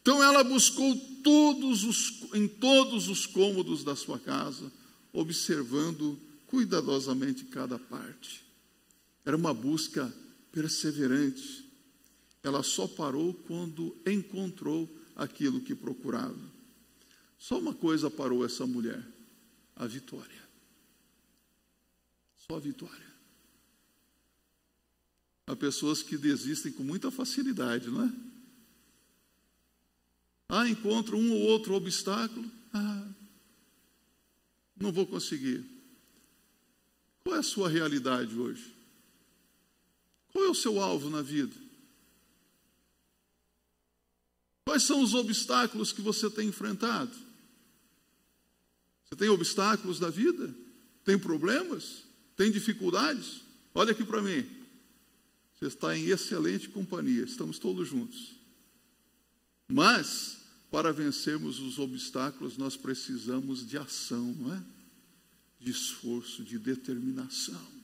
Então 0.01 0.21
ela 0.21 0.43
buscou 0.43 0.93
todos 1.23 1.86
os, 1.86 2.15
em 2.34 2.49
todos 2.49 3.08
os 3.08 3.25
cômodos 3.25 3.86
da 3.86 3.95
sua 3.95 4.19
casa, 4.19 4.69
observando 5.13 6.19
cuidadosamente 6.47 7.45
cada 7.45 7.80
parte. 7.80 8.43
Era 9.23 9.38
uma 9.38 9.54
busca 9.54 10.13
perseverante. 10.52 11.66
Ela 12.44 12.64
só 12.64 12.88
parou 12.88 13.34
quando 13.34 13.96
encontrou 14.06 14.90
aquilo 15.16 15.62
que 15.62 15.76
procurava. 15.76 16.52
Só 17.38 17.58
uma 17.58 17.74
coisa 17.74 18.10
parou 18.10 18.46
essa 18.46 18.66
mulher: 18.66 19.04
a 19.76 19.86
vitória. 19.86 20.42
Só 22.38 22.56
a 22.56 22.60
vitória. 22.60 23.12
Há 25.48 25.56
pessoas 25.56 26.02
que 26.02 26.18
desistem 26.18 26.72
com 26.72 26.84
muita 26.84 27.12
facilidade, 27.12 27.90
não 27.90 28.06
é? 28.06 28.14
Ah, 30.48 30.68
encontro 30.68 31.18
um 31.18 31.32
ou 31.32 31.42
outro 31.42 31.74
obstáculo. 31.74 32.50
Ah, 32.74 33.08
não 34.76 34.92
vou 34.92 35.06
conseguir. 35.08 35.66
Qual 37.24 37.36
é 37.36 37.40
a 37.40 37.44
sua 37.44 37.70
realidade 37.70 38.38
hoje? 38.38 38.70
Qual 40.32 40.46
é 40.46 40.50
o 40.50 40.56
seu 40.56 40.80
alvo 40.80 41.10
na 41.10 41.22
vida? 41.22 41.56
Quais 44.65 44.84
são 44.84 45.02
os 45.02 45.13
obstáculos 45.13 45.91
que 45.91 46.02
você 46.02 46.30
tem 46.30 46.48
enfrentado? 46.48 47.12
Você 49.06 49.15
tem 49.15 49.30
obstáculos 49.30 50.00
na 50.00 50.10
vida? 50.10 50.54
Tem 51.04 51.20
problemas? 51.20 52.04
Tem 52.38 52.52
dificuldades? 52.52 53.41
Olha 53.74 53.91
aqui 53.91 54.06
para 54.06 54.22
mim. 54.22 54.50
Você 55.54 55.65
está 55.65 55.96
em 55.98 56.08
excelente 56.08 56.70
companhia, 56.70 57.24
estamos 57.24 57.60
todos 57.60 57.88
juntos. 57.88 58.36
Mas, 59.67 60.38
para 60.72 60.94
vencermos 60.94 61.60
os 61.60 61.78
obstáculos, 61.78 62.58
nós 62.58 62.78
precisamos 62.78 63.67
de 63.67 63.78
ação, 63.78 64.34
não 64.39 64.54
é? 64.54 64.63
De 65.60 65.70
esforço, 65.70 66.44
de 66.44 66.58
determinação. 66.58 67.81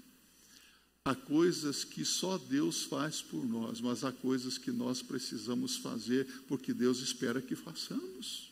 Há 1.07 1.15
coisas 1.15 1.85
que 1.85 2.03
só 2.03 2.37
Deus 2.37 2.83
faz 2.83 3.21
por 3.21 3.47
nós, 3.47 3.79
mas 3.79 4.03
há 4.03 4.11
coisas 4.11 4.57
que 4.57 4.73
nós 4.73 5.01
precisamos 5.01 5.77
fazer 5.77 6.27
porque 6.49 6.73
Deus 6.73 6.99
espera 6.99 7.41
que 7.41 7.55
façamos. 7.55 8.51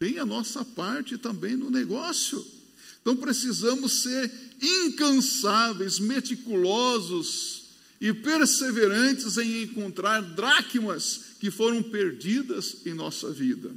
Tem 0.00 0.18
a 0.18 0.26
nossa 0.26 0.64
parte 0.64 1.16
também 1.16 1.54
no 1.54 1.70
negócio. 1.70 2.44
Então 3.00 3.16
precisamos 3.16 4.02
ser 4.02 4.32
incansáveis, 4.60 6.00
meticulosos 6.00 7.66
e 8.00 8.12
perseverantes 8.12 9.38
em 9.38 9.62
encontrar 9.62 10.20
dracmas 10.20 11.36
que 11.38 11.52
foram 11.52 11.84
perdidas 11.84 12.84
em 12.84 12.94
nossa 12.94 13.30
vida. 13.30 13.70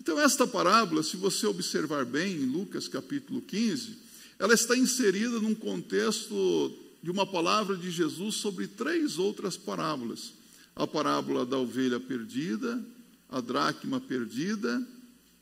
Então, 0.00 0.18
esta 0.18 0.46
parábola, 0.46 1.02
se 1.02 1.18
você 1.18 1.46
observar 1.46 2.06
bem 2.06 2.36
em 2.36 2.46
Lucas 2.46 2.88
capítulo 2.88 3.42
15, 3.42 4.08
ela 4.40 4.54
está 4.54 4.74
inserida 4.74 5.38
num 5.38 5.54
contexto 5.54 6.72
de 7.02 7.10
uma 7.10 7.26
palavra 7.26 7.76
de 7.76 7.90
Jesus 7.90 8.36
sobre 8.36 8.66
três 8.66 9.18
outras 9.18 9.54
parábolas: 9.58 10.32
a 10.74 10.86
parábola 10.86 11.44
da 11.44 11.58
ovelha 11.58 12.00
perdida, 12.00 12.82
a 13.28 13.38
dracma 13.42 14.00
perdida 14.00 14.82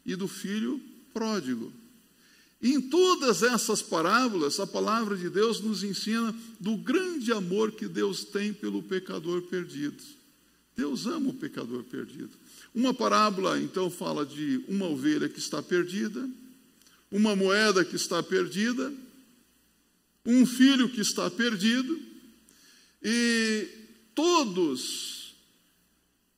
e 0.04 0.16
do 0.16 0.26
filho 0.26 0.80
pródigo. 1.14 1.72
Em 2.60 2.80
todas 2.80 3.44
essas 3.44 3.80
parábolas, 3.80 4.58
a 4.58 4.66
palavra 4.66 5.16
de 5.16 5.30
Deus 5.30 5.60
nos 5.60 5.84
ensina 5.84 6.34
do 6.58 6.76
grande 6.76 7.32
amor 7.32 7.70
que 7.70 7.86
Deus 7.86 8.24
tem 8.24 8.52
pelo 8.52 8.82
pecador 8.82 9.42
perdido. 9.42 10.02
Deus 10.76 11.06
ama 11.06 11.30
o 11.30 11.34
pecador 11.34 11.84
perdido. 11.84 12.30
Uma 12.74 12.92
parábola, 12.92 13.60
então, 13.60 13.88
fala 13.88 14.26
de 14.26 14.60
uma 14.66 14.86
ovelha 14.86 15.28
que 15.28 15.38
está 15.38 15.62
perdida, 15.62 16.28
uma 17.10 17.34
moeda 17.34 17.84
que 17.84 17.96
está 17.96 18.22
perdida, 18.22 18.92
um 20.24 20.44
filho 20.44 20.88
que 20.88 21.00
está 21.00 21.30
perdido, 21.30 21.98
e 23.02 23.66
todos 24.14 25.34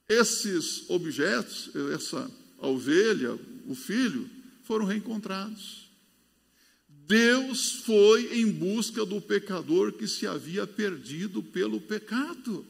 esses 0.08 0.88
objetos, 0.88 1.70
essa 1.94 2.30
ovelha, 2.58 3.38
o 3.66 3.74
filho, 3.74 4.28
foram 4.64 4.84
reencontrados. 4.84 5.88
Deus 6.88 7.72
foi 7.84 8.38
em 8.38 8.46
busca 8.52 9.04
do 9.04 9.20
pecador 9.20 9.92
que 9.92 10.06
se 10.06 10.26
havia 10.26 10.66
perdido 10.66 11.42
pelo 11.42 11.80
pecado. 11.80 12.64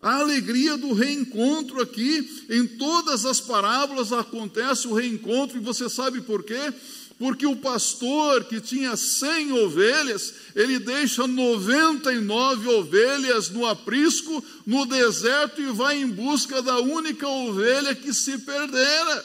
A 0.00 0.16
alegria 0.16 0.78
do 0.78 0.92
reencontro 0.92 1.80
aqui, 1.80 2.46
em 2.48 2.66
todas 2.66 3.26
as 3.26 3.40
parábolas 3.40 4.12
acontece 4.12 4.86
o 4.86 4.94
reencontro, 4.94 5.58
e 5.58 5.60
você 5.60 5.90
sabe 5.90 6.20
por 6.20 6.44
quê? 6.44 6.72
Porque 7.20 7.46
o 7.46 7.54
pastor 7.54 8.44
que 8.44 8.62
tinha 8.62 8.96
cem 8.96 9.52
ovelhas, 9.52 10.32
ele 10.56 10.78
deixa 10.78 11.26
99 11.26 12.66
ovelhas 12.70 13.50
no 13.50 13.66
aprisco, 13.66 14.42
no 14.64 14.86
deserto, 14.86 15.60
e 15.60 15.66
vai 15.66 16.00
em 16.00 16.08
busca 16.08 16.62
da 16.62 16.78
única 16.80 17.28
ovelha 17.28 17.94
que 17.94 18.14
se 18.14 18.38
perdera. 18.38 19.24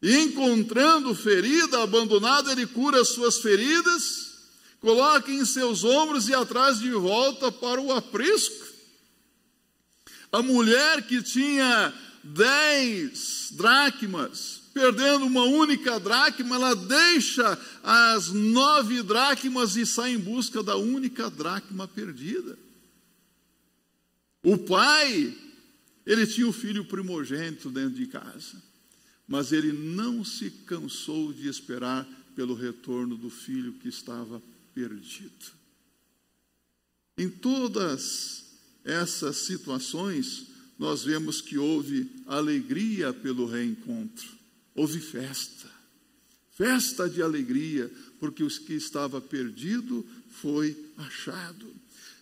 E 0.00 0.18
encontrando 0.18 1.12
ferida, 1.16 1.82
abandonada, 1.82 2.52
ele 2.52 2.68
cura 2.68 3.00
as 3.00 3.08
suas 3.08 3.38
feridas, 3.38 4.30
coloca 4.78 5.32
em 5.32 5.44
seus 5.44 5.82
ombros 5.82 6.28
e 6.28 6.34
atrás 6.34 6.78
de 6.78 6.92
volta 6.92 7.50
para 7.50 7.80
o 7.80 7.92
aprisco. 7.92 8.68
A 10.30 10.40
mulher 10.40 11.08
que 11.08 11.20
tinha 11.24 11.92
dez 12.22 13.48
dracmas, 13.50 14.61
perdendo 14.72 15.26
uma 15.26 15.44
única 15.44 16.00
dracma, 16.00 16.56
ela 16.56 16.74
deixa 16.74 17.58
as 17.82 18.28
nove 18.28 19.02
dracmas 19.02 19.76
e 19.76 19.86
sai 19.86 20.14
em 20.14 20.18
busca 20.18 20.62
da 20.62 20.76
única 20.76 21.30
dracma 21.30 21.86
perdida. 21.86 22.58
O 24.42 24.58
pai, 24.58 25.36
ele 26.04 26.26
tinha 26.26 26.48
o 26.48 26.52
filho 26.52 26.84
primogênito 26.84 27.70
dentro 27.70 27.94
de 27.94 28.06
casa, 28.06 28.60
mas 29.28 29.52
ele 29.52 29.72
não 29.72 30.24
se 30.24 30.50
cansou 30.50 31.32
de 31.32 31.48
esperar 31.48 32.06
pelo 32.34 32.54
retorno 32.54 33.16
do 33.16 33.30
filho 33.30 33.74
que 33.74 33.88
estava 33.88 34.42
perdido. 34.74 35.52
Em 37.16 37.28
todas 37.28 38.44
essas 38.84 39.36
situações, 39.36 40.46
nós 40.78 41.04
vemos 41.04 41.40
que 41.40 41.58
houve 41.58 42.10
alegria 42.26 43.12
pelo 43.12 43.46
reencontro 43.46 44.41
houve 44.74 45.00
festa, 45.00 45.70
festa 46.56 47.08
de 47.08 47.22
alegria, 47.22 47.90
porque 48.18 48.42
os 48.42 48.58
que 48.58 48.74
estava 48.74 49.20
perdido 49.20 50.06
foi 50.30 50.76
achado. 50.96 51.66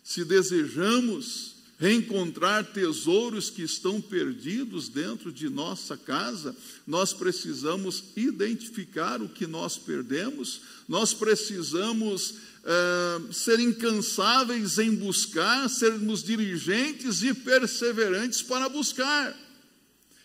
Se 0.02 0.24
desejamos 0.24 1.60
reencontrar 1.80 2.62
tesouros 2.72 3.48
que 3.48 3.62
estão 3.62 4.02
perdidos 4.02 4.90
dentro 4.90 5.32
de 5.32 5.48
nossa 5.48 5.96
casa, 5.96 6.54
nós 6.86 7.14
precisamos 7.14 8.04
identificar 8.14 9.22
o 9.22 9.28
que 9.30 9.46
nós 9.46 9.78
perdemos, 9.78 10.60
nós 10.86 11.14
precisamos 11.14 12.34
é, 12.62 13.32
ser 13.32 13.58
incansáveis 13.60 14.78
em 14.78 14.94
buscar, 14.94 15.70
sermos 15.70 16.22
dirigentes 16.22 17.22
e 17.22 17.32
perseverantes 17.32 18.42
para 18.42 18.68
buscar. 18.68 19.34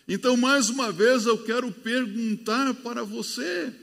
Então, 0.08 0.36
mais 0.36 0.68
uma 0.68 0.92
vez, 0.92 1.26
eu 1.26 1.42
quero 1.42 1.72
perguntar 1.72 2.74
para 2.74 3.02
você: 3.02 3.74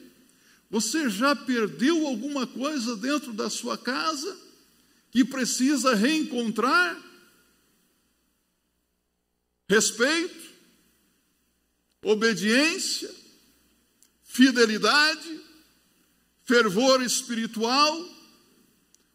você 0.70 1.10
já 1.10 1.36
perdeu 1.36 2.08
alguma 2.08 2.48
coisa 2.48 2.96
dentro 2.96 3.34
da 3.34 3.50
sua 3.50 3.78
casa 3.78 4.38
que 5.12 5.26
precisa 5.26 5.94
reencontrar? 5.94 6.98
Respeito, 9.70 10.52
obediência, 12.04 13.10
fidelidade, 14.24 15.42
fervor 16.44 17.02
espiritual, 17.02 18.10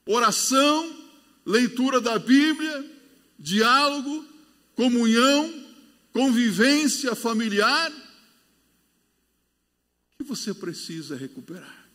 oração, 0.07 1.09
leitura 1.45 2.01
da 2.01 2.19
Bíblia, 2.19 2.89
diálogo, 3.39 4.27
comunhão, 4.75 5.58
convivência 6.19 7.15
familiar 7.15 7.93
que 10.17 10.25
você 10.25 10.53
precisa 10.53 11.15
recuperar. 11.15 11.89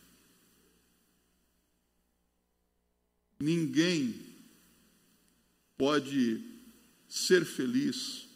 Ninguém 3.38 4.18
pode 5.76 6.42
ser 7.06 7.44
feliz 7.44 8.26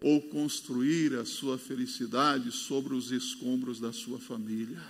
ou 0.00 0.22
construir 0.30 1.14
a 1.14 1.26
sua 1.26 1.58
felicidade 1.58 2.50
sobre 2.50 2.94
os 2.94 3.10
escombros 3.10 3.78
da 3.78 3.92
sua 3.92 4.18
família. 4.18 4.82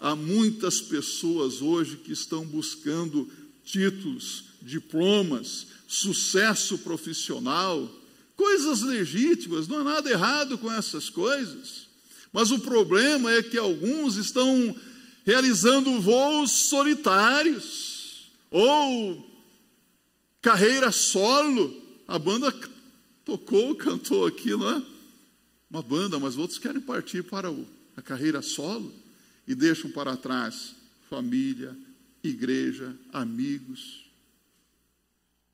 Há 0.00 0.16
muitas 0.16 0.80
pessoas 0.80 1.62
hoje 1.62 1.98
que 1.98 2.10
estão 2.10 2.44
buscando 2.44 3.30
títulos, 3.62 4.46
diplomas, 4.64 5.66
sucesso 5.86 6.78
profissional, 6.78 7.88
coisas 8.36 8.80
legítimas, 8.80 9.68
não 9.68 9.78
há 9.80 9.84
nada 9.84 10.10
errado 10.10 10.58
com 10.58 10.72
essas 10.72 11.10
coisas. 11.10 11.86
Mas 12.32 12.50
o 12.50 12.58
problema 12.58 13.30
é 13.30 13.42
que 13.42 13.58
alguns 13.58 14.16
estão 14.16 14.74
realizando 15.24 16.00
voos 16.00 16.50
solitários 16.50 18.30
ou 18.50 19.30
carreira 20.42 20.90
solo. 20.90 21.82
A 22.08 22.18
banda 22.18 22.52
tocou, 23.24 23.74
cantou 23.76 24.26
aqui, 24.26 24.50
não 24.50 24.70
é? 24.70 24.82
Uma 25.70 25.82
banda, 25.82 26.18
mas 26.18 26.36
outros 26.36 26.58
querem 26.58 26.80
partir 26.80 27.22
para 27.22 27.54
a 27.96 28.02
carreira 28.02 28.42
solo 28.42 28.92
e 29.46 29.54
deixam 29.54 29.90
para 29.90 30.16
trás 30.16 30.74
família, 31.08 31.76
igreja, 32.22 32.96
amigos. 33.12 34.03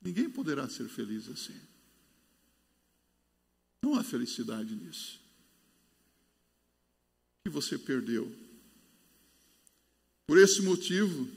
Ninguém 0.01 0.29
poderá 0.29 0.67
ser 0.67 0.87
feliz 0.87 1.29
assim. 1.29 1.59
Não 3.83 3.95
há 3.95 4.03
felicidade 4.03 4.75
nisso. 4.75 5.19
O 7.39 7.43
que 7.45 7.49
você 7.49 7.77
perdeu? 7.77 8.31
Por 10.27 10.37
esse 10.37 10.61
motivo, 10.61 11.27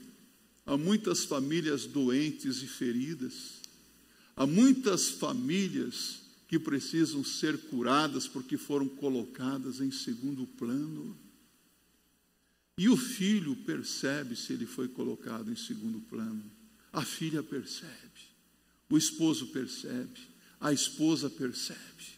há 0.65 0.77
muitas 0.77 1.25
famílias 1.25 1.85
doentes 1.85 2.61
e 2.61 2.67
feridas, 2.67 3.61
há 4.35 4.47
muitas 4.47 5.09
famílias 5.09 6.21
que 6.47 6.59
precisam 6.59 7.23
ser 7.23 7.57
curadas 7.69 8.27
porque 8.27 8.57
foram 8.57 8.87
colocadas 8.87 9.81
em 9.81 9.91
segundo 9.91 10.45
plano. 10.45 11.17
E 12.77 12.89
o 12.89 12.97
filho 12.97 13.55
percebe 13.55 14.35
se 14.35 14.53
ele 14.53 14.65
foi 14.65 14.87
colocado 14.87 15.51
em 15.51 15.55
segundo 15.55 15.99
plano. 16.01 16.43
A 16.93 17.03
filha 17.03 17.41
percebe, 17.41 18.29
o 18.89 18.97
esposo 18.97 19.47
percebe, 19.47 20.19
a 20.59 20.71
esposa 20.71 21.29
percebe. 21.29 22.15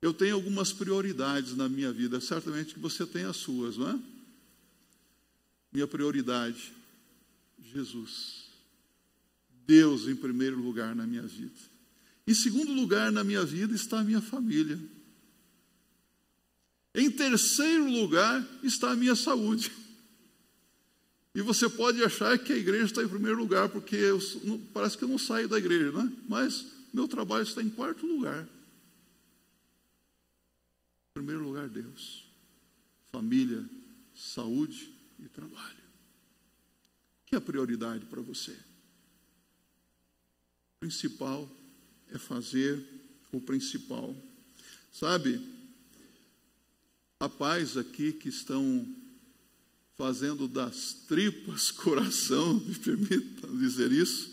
Eu 0.00 0.12
tenho 0.12 0.34
algumas 0.34 0.72
prioridades 0.72 1.56
na 1.56 1.68
minha 1.68 1.92
vida, 1.92 2.20
certamente 2.20 2.74
que 2.74 2.80
você 2.80 3.06
tem 3.06 3.24
as 3.24 3.36
suas, 3.36 3.76
não 3.76 3.90
é? 3.90 3.98
Minha 5.72 5.86
prioridade, 5.86 6.72
Jesus. 7.72 8.44
Deus 9.66 10.06
em 10.06 10.14
primeiro 10.14 10.60
lugar 10.60 10.94
na 10.94 11.06
minha 11.06 11.22
vida. 11.22 11.54
Em 12.26 12.34
segundo 12.34 12.72
lugar 12.72 13.10
na 13.10 13.24
minha 13.24 13.44
vida 13.44 13.74
está 13.74 14.00
a 14.00 14.04
minha 14.04 14.20
família. 14.20 14.78
Em 16.94 17.10
terceiro 17.10 17.90
lugar 17.90 18.46
está 18.62 18.92
a 18.92 18.96
minha 18.96 19.16
saúde. 19.16 19.72
E 21.34 21.42
você 21.42 21.68
pode 21.68 22.02
achar 22.02 22.38
que 22.38 22.52
a 22.52 22.56
igreja 22.56 22.84
está 22.84 23.02
em 23.02 23.08
primeiro 23.08 23.38
lugar, 23.38 23.68
porque 23.68 23.96
eu, 23.96 24.20
parece 24.72 24.96
que 24.96 25.02
eu 25.02 25.08
não 25.08 25.18
saio 25.18 25.48
da 25.48 25.58
igreja, 25.58 25.90
né? 25.90 26.12
mas 26.28 26.64
meu 26.92 27.08
trabalho 27.08 27.42
está 27.42 27.60
em 27.60 27.68
quarto 27.68 28.06
lugar. 28.06 28.44
Em 31.10 31.14
primeiro 31.14 31.42
lugar, 31.42 31.68
Deus. 31.68 32.24
Família, 33.10 33.68
saúde 34.14 34.92
e 35.18 35.28
trabalho. 35.28 35.84
O 37.22 37.26
que 37.26 37.34
é 37.34 37.38
a 37.38 37.40
prioridade 37.40 38.04
para 38.06 38.22
você? 38.22 38.52
O 40.76 40.80
principal 40.80 41.50
é 42.10 42.18
fazer 42.18 42.80
o 43.32 43.40
principal. 43.40 44.14
Sabe, 44.92 45.40
a 47.18 47.28
paz 47.28 47.76
aqui 47.76 48.12
que 48.12 48.28
estão 48.28 48.86
fazendo 49.96 50.48
das 50.48 50.92
tripas 51.06 51.70
coração, 51.70 52.54
me 52.66 52.74
permitam 52.74 53.56
dizer 53.58 53.92
isso, 53.92 54.30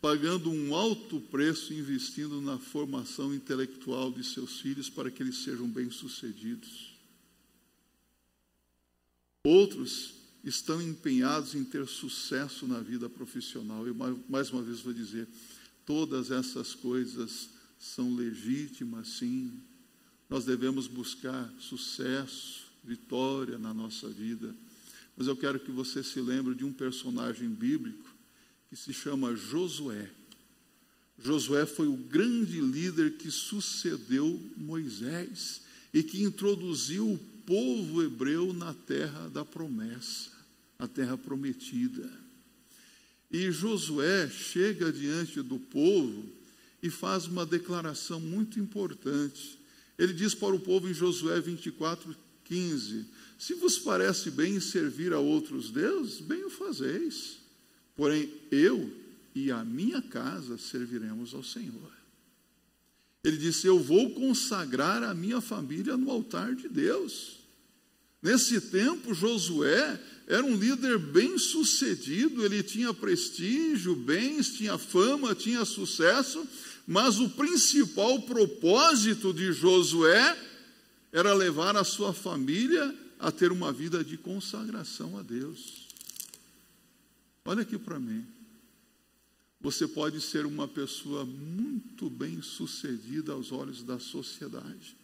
pagando 0.00 0.50
um 0.50 0.74
alto 0.74 1.20
preço 1.20 1.72
investindo 1.74 2.40
na 2.40 2.58
formação 2.58 3.34
intelectual 3.34 4.12
de 4.12 4.24
seus 4.24 4.60
filhos 4.60 4.88
para 4.88 5.10
que 5.10 5.22
eles 5.22 5.38
sejam 5.38 5.68
bem-sucedidos. 5.68 6.96
Outros 9.44 10.14
estão 10.44 10.80
empenhados 10.80 11.54
em 11.54 11.64
ter 11.64 11.86
sucesso 11.86 12.66
na 12.66 12.80
vida 12.80 13.08
profissional. 13.08 13.86
E 13.88 13.92
mais 14.28 14.50
uma 14.50 14.62
vez 14.62 14.80
vou 14.80 14.92
dizer, 14.92 15.26
todas 15.84 16.30
essas 16.30 16.74
coisas 16.74 17.50
são 17.78 18.14
legítimas, 18.14 19.08
sim. 19.08 19.60
Nós 20.28 20.44
devemos 20.44 20.86
buscar 20.86 21.52
sucesso, 21.58 22.67
vitória 22.88 23.58
na 23.58 23.74
nossa 23.74 24.08
vida. 24.08 24.54
Mas 25.16 25.26
eu 25.26 25.36
quero 25.36 25.60
que 25.60 25.70
você 25.70 26.02
se 26.02 26.20
lembre 26.20 26.54
de 26.54 26.64
um 26.64 26.72
personagem 26.72 27.48
bíblico 27.48 28.08
que 28.70 28.76
se 28.76 28.94
chama 28.94 29.36
Josué. 29.36 30.10
Josué 31.22 31.66
foi 31.66 31.86
o 31.86 31.96
grande 31.96 32.60
líder 32.60 33.18
que 33.18 33.30
sucedeu 33.30 34.40
Moisés 34.56 35.62
e 35.92 36.02
que 36.02 36.22
introduziu 36.22 37.12
o 37.12 37.18
povo 37.44 38.02
hebreu 38.02 38.52
na 38.52 38.72
terra 38.72 39.28
da 39.28 39.44
promessa, 39.44 40.30
a 40.78 40.86
terra 40.86 41.18
prometida. 41.18 42.10
E 43.30 43.50
Josué 43.50 44.30
chega 44.30 44.92
diante 44.92 45.42
do 45.42 45.58
povo 45.58 46.24
e 46.82 46.88
faz 46.88 47.26
uma 47.26 47.44
declaração 47.44 48.20
muito 48.20 48.60
importante. 48.60 49.58
Ele 49.98 50.12
diz 50.12 50.34
para 50.34 50.54
o 50.54 50.60
povo 50.60 50.88
em 50.88 50.94
Josué 50.94 51.40
24, 51.40 52.14
15: 52.48 53.04
Se 53.38 53.54
vos 53.54 53.78
parece 53.78 54.30
bem 54.30 54.58
servir 54.58 55.12
a 55.12 55.18
outros 55.18 55.70
deuses, 55.70 56.20
bem 56.20 56.44
o 56.44 56.50
fazeis. 56.50 57.38
Porém, 57.94 58.32
eu 58.50 58.90
e 59.34 59.52
a 59.52 59.64
minha 59.64 60.00
casa 60.00 60.56
serviremos 60.56 61.34
ao 61.34 61.44
Senhor. 61.44 61.92
Ele 63.22 63.36
disse: 63.36 63.66
Eu 63.66 63.78
vou 63.78 64.10
consagrar 64.10 65.02
a 65.02 65.14
minha 65.14 65.40
família 65.40 65.96
no 65.96 66.10
altar 66.10 66.54
de 66.54 66.68
Deus. 66.68 67.38
Nesse 68.22 68.60
tempo, 68.60 69.14
Josué 69.14 70.00
era 70.26 70.44
um 70.44 70.56
líder 70.56 70.98
bem 70.98 71.38
sucedido, 71.38 72.44
ele 72.44 72.62
tinha 72.62 72.92
prestígio, 72.92 73.94
bens, 73.94 74.50
tinha 74.56 74.76
fama, 74.76 75.34
tinha 75.34 75.64
sucesso, 75.64 76.46
mas 76.86 77.20
o 77.20 77.30
principal 77.30 78.20
propósito 78.22 79.32
de 79.32 79.52
Josué 79.52 80.36
era 81.12 81.32
levar 81.34 81.76
a 81.76 81.84
sua 81.84 82.12
família 82.12 82.94
a 83.18 83.32
ter 83.32 83.50
uma 83.50 83.72
vida 83.72 84.04
de 84.04 84.16
consagração 84.16 85.18
a 85.18 85.22
Deus. 85.22 85.88
Olha 87.44 87.62
aqui 87.62 87.78
para 87.78 87.98
mim. 87.98 88.26
Você 89.60 89.88
pode 89.88 90.20
ser 90.20 90.46
uma 90.46 90.68
pessoa 90.68 91.24
muito 91.24 92.08
bem 92.08 92.40
sucedida 92.40 93.32
aos 93.32 93.50
olhos 93.50 93.82
da 93.82 93.98
sociedade, 93.98 94.96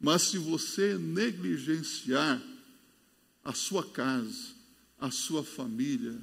mas 0.00 0.22
se 0.22 0.38
você 0.38 0.98
negligenciar 0.98 2.42
a 3.44 3.52
sua 3.52 3.88
casa, 3.88 4.52
a 4.98 5.12
sua 5.12 5.44
família, 5.44 6.18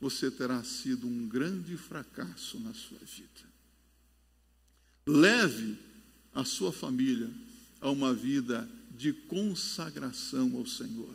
você 0.00 0.30
terá 0.30 0.64
sido 0.64 1.06
um 1.06 1.28
grande 1.28 1.76
fracasso 1.76 2.58
na 2.58 2.74
sua 2.74 2.98
vida. 2.98 3.50
Leve 5.06 5.78
a 6.34 6.44
sua 6.44 6.72
família 6.72 7.30
a 7.80 7.90
uma 7.90 8.12
vida 8.12 8.68
de 8.96 9.12
consagração 9.12 10.56
ao 10.56 10.66
Senhor, 10.66 11.14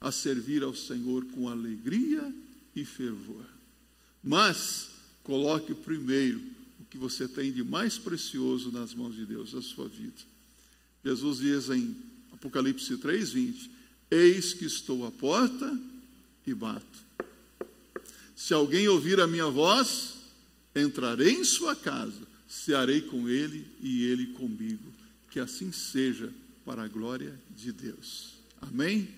a 0.00 0.12
servir 0.12 0.62
ao 0.62 0.74
Senhor 0.74 1.24
com 1.26 1.48
alegria 1.48 2.32
e 2.74 2.84
fervor. 2.84 3.44
Mas 4.22 4.90
coloque 5.24 5.74
primeiro 5.74 6.40
o 6.78 6.84
que 6.84 6.96
você 6.96 7.26
tem 7.26 7.52
de 7.52 7.64
mais 7.64 7.98
precioso 7.98 8.70
nas 8.70 8.94
mãos 8.94 9.16
de 9.16 9.26
Deus, 9.26 9.54
a 9.54 9.60
sua 9.60 9.88
vida. 9.88 10.14
Jesus 11.04 11.38
diz 11.38 11.70
em 11.70 11.96
Apocalipse 12.32 12.96
3:20: 12.96 13.68
Eis 14.10 14.54
que 14.54 14.64
estou 14.64 15.04
à 15.04 15.10
porta 15.10 15.76
e 16.46 16.54
bato. 16.54 17.08
Se 18.36 18.54
alguém 18.54 18.86
ouvir 18.86 19.20
a 19.20 19.26
minha 19.26 19.50
voz, 19.50 20.14
entrarei 20.74 21.32
em 21.32 21.44
sua 21.44 21.74
casa, 21.74 22.22
cearei 22.48 23.00
com 23.00 23.28
ele 23.28 23.66
e 23.80 24.04
ele 24.04 24.28
comigo 24.28 24.97
que 25.30 25.40
assim 25.40 25.72
seja 25.72 26.32
para 26.64 26.82
a 26.82 26.88
glória 26.88 27.38
de 27.54 27.72
Deus. 27.72 28.38
Amém? 28.60 29.08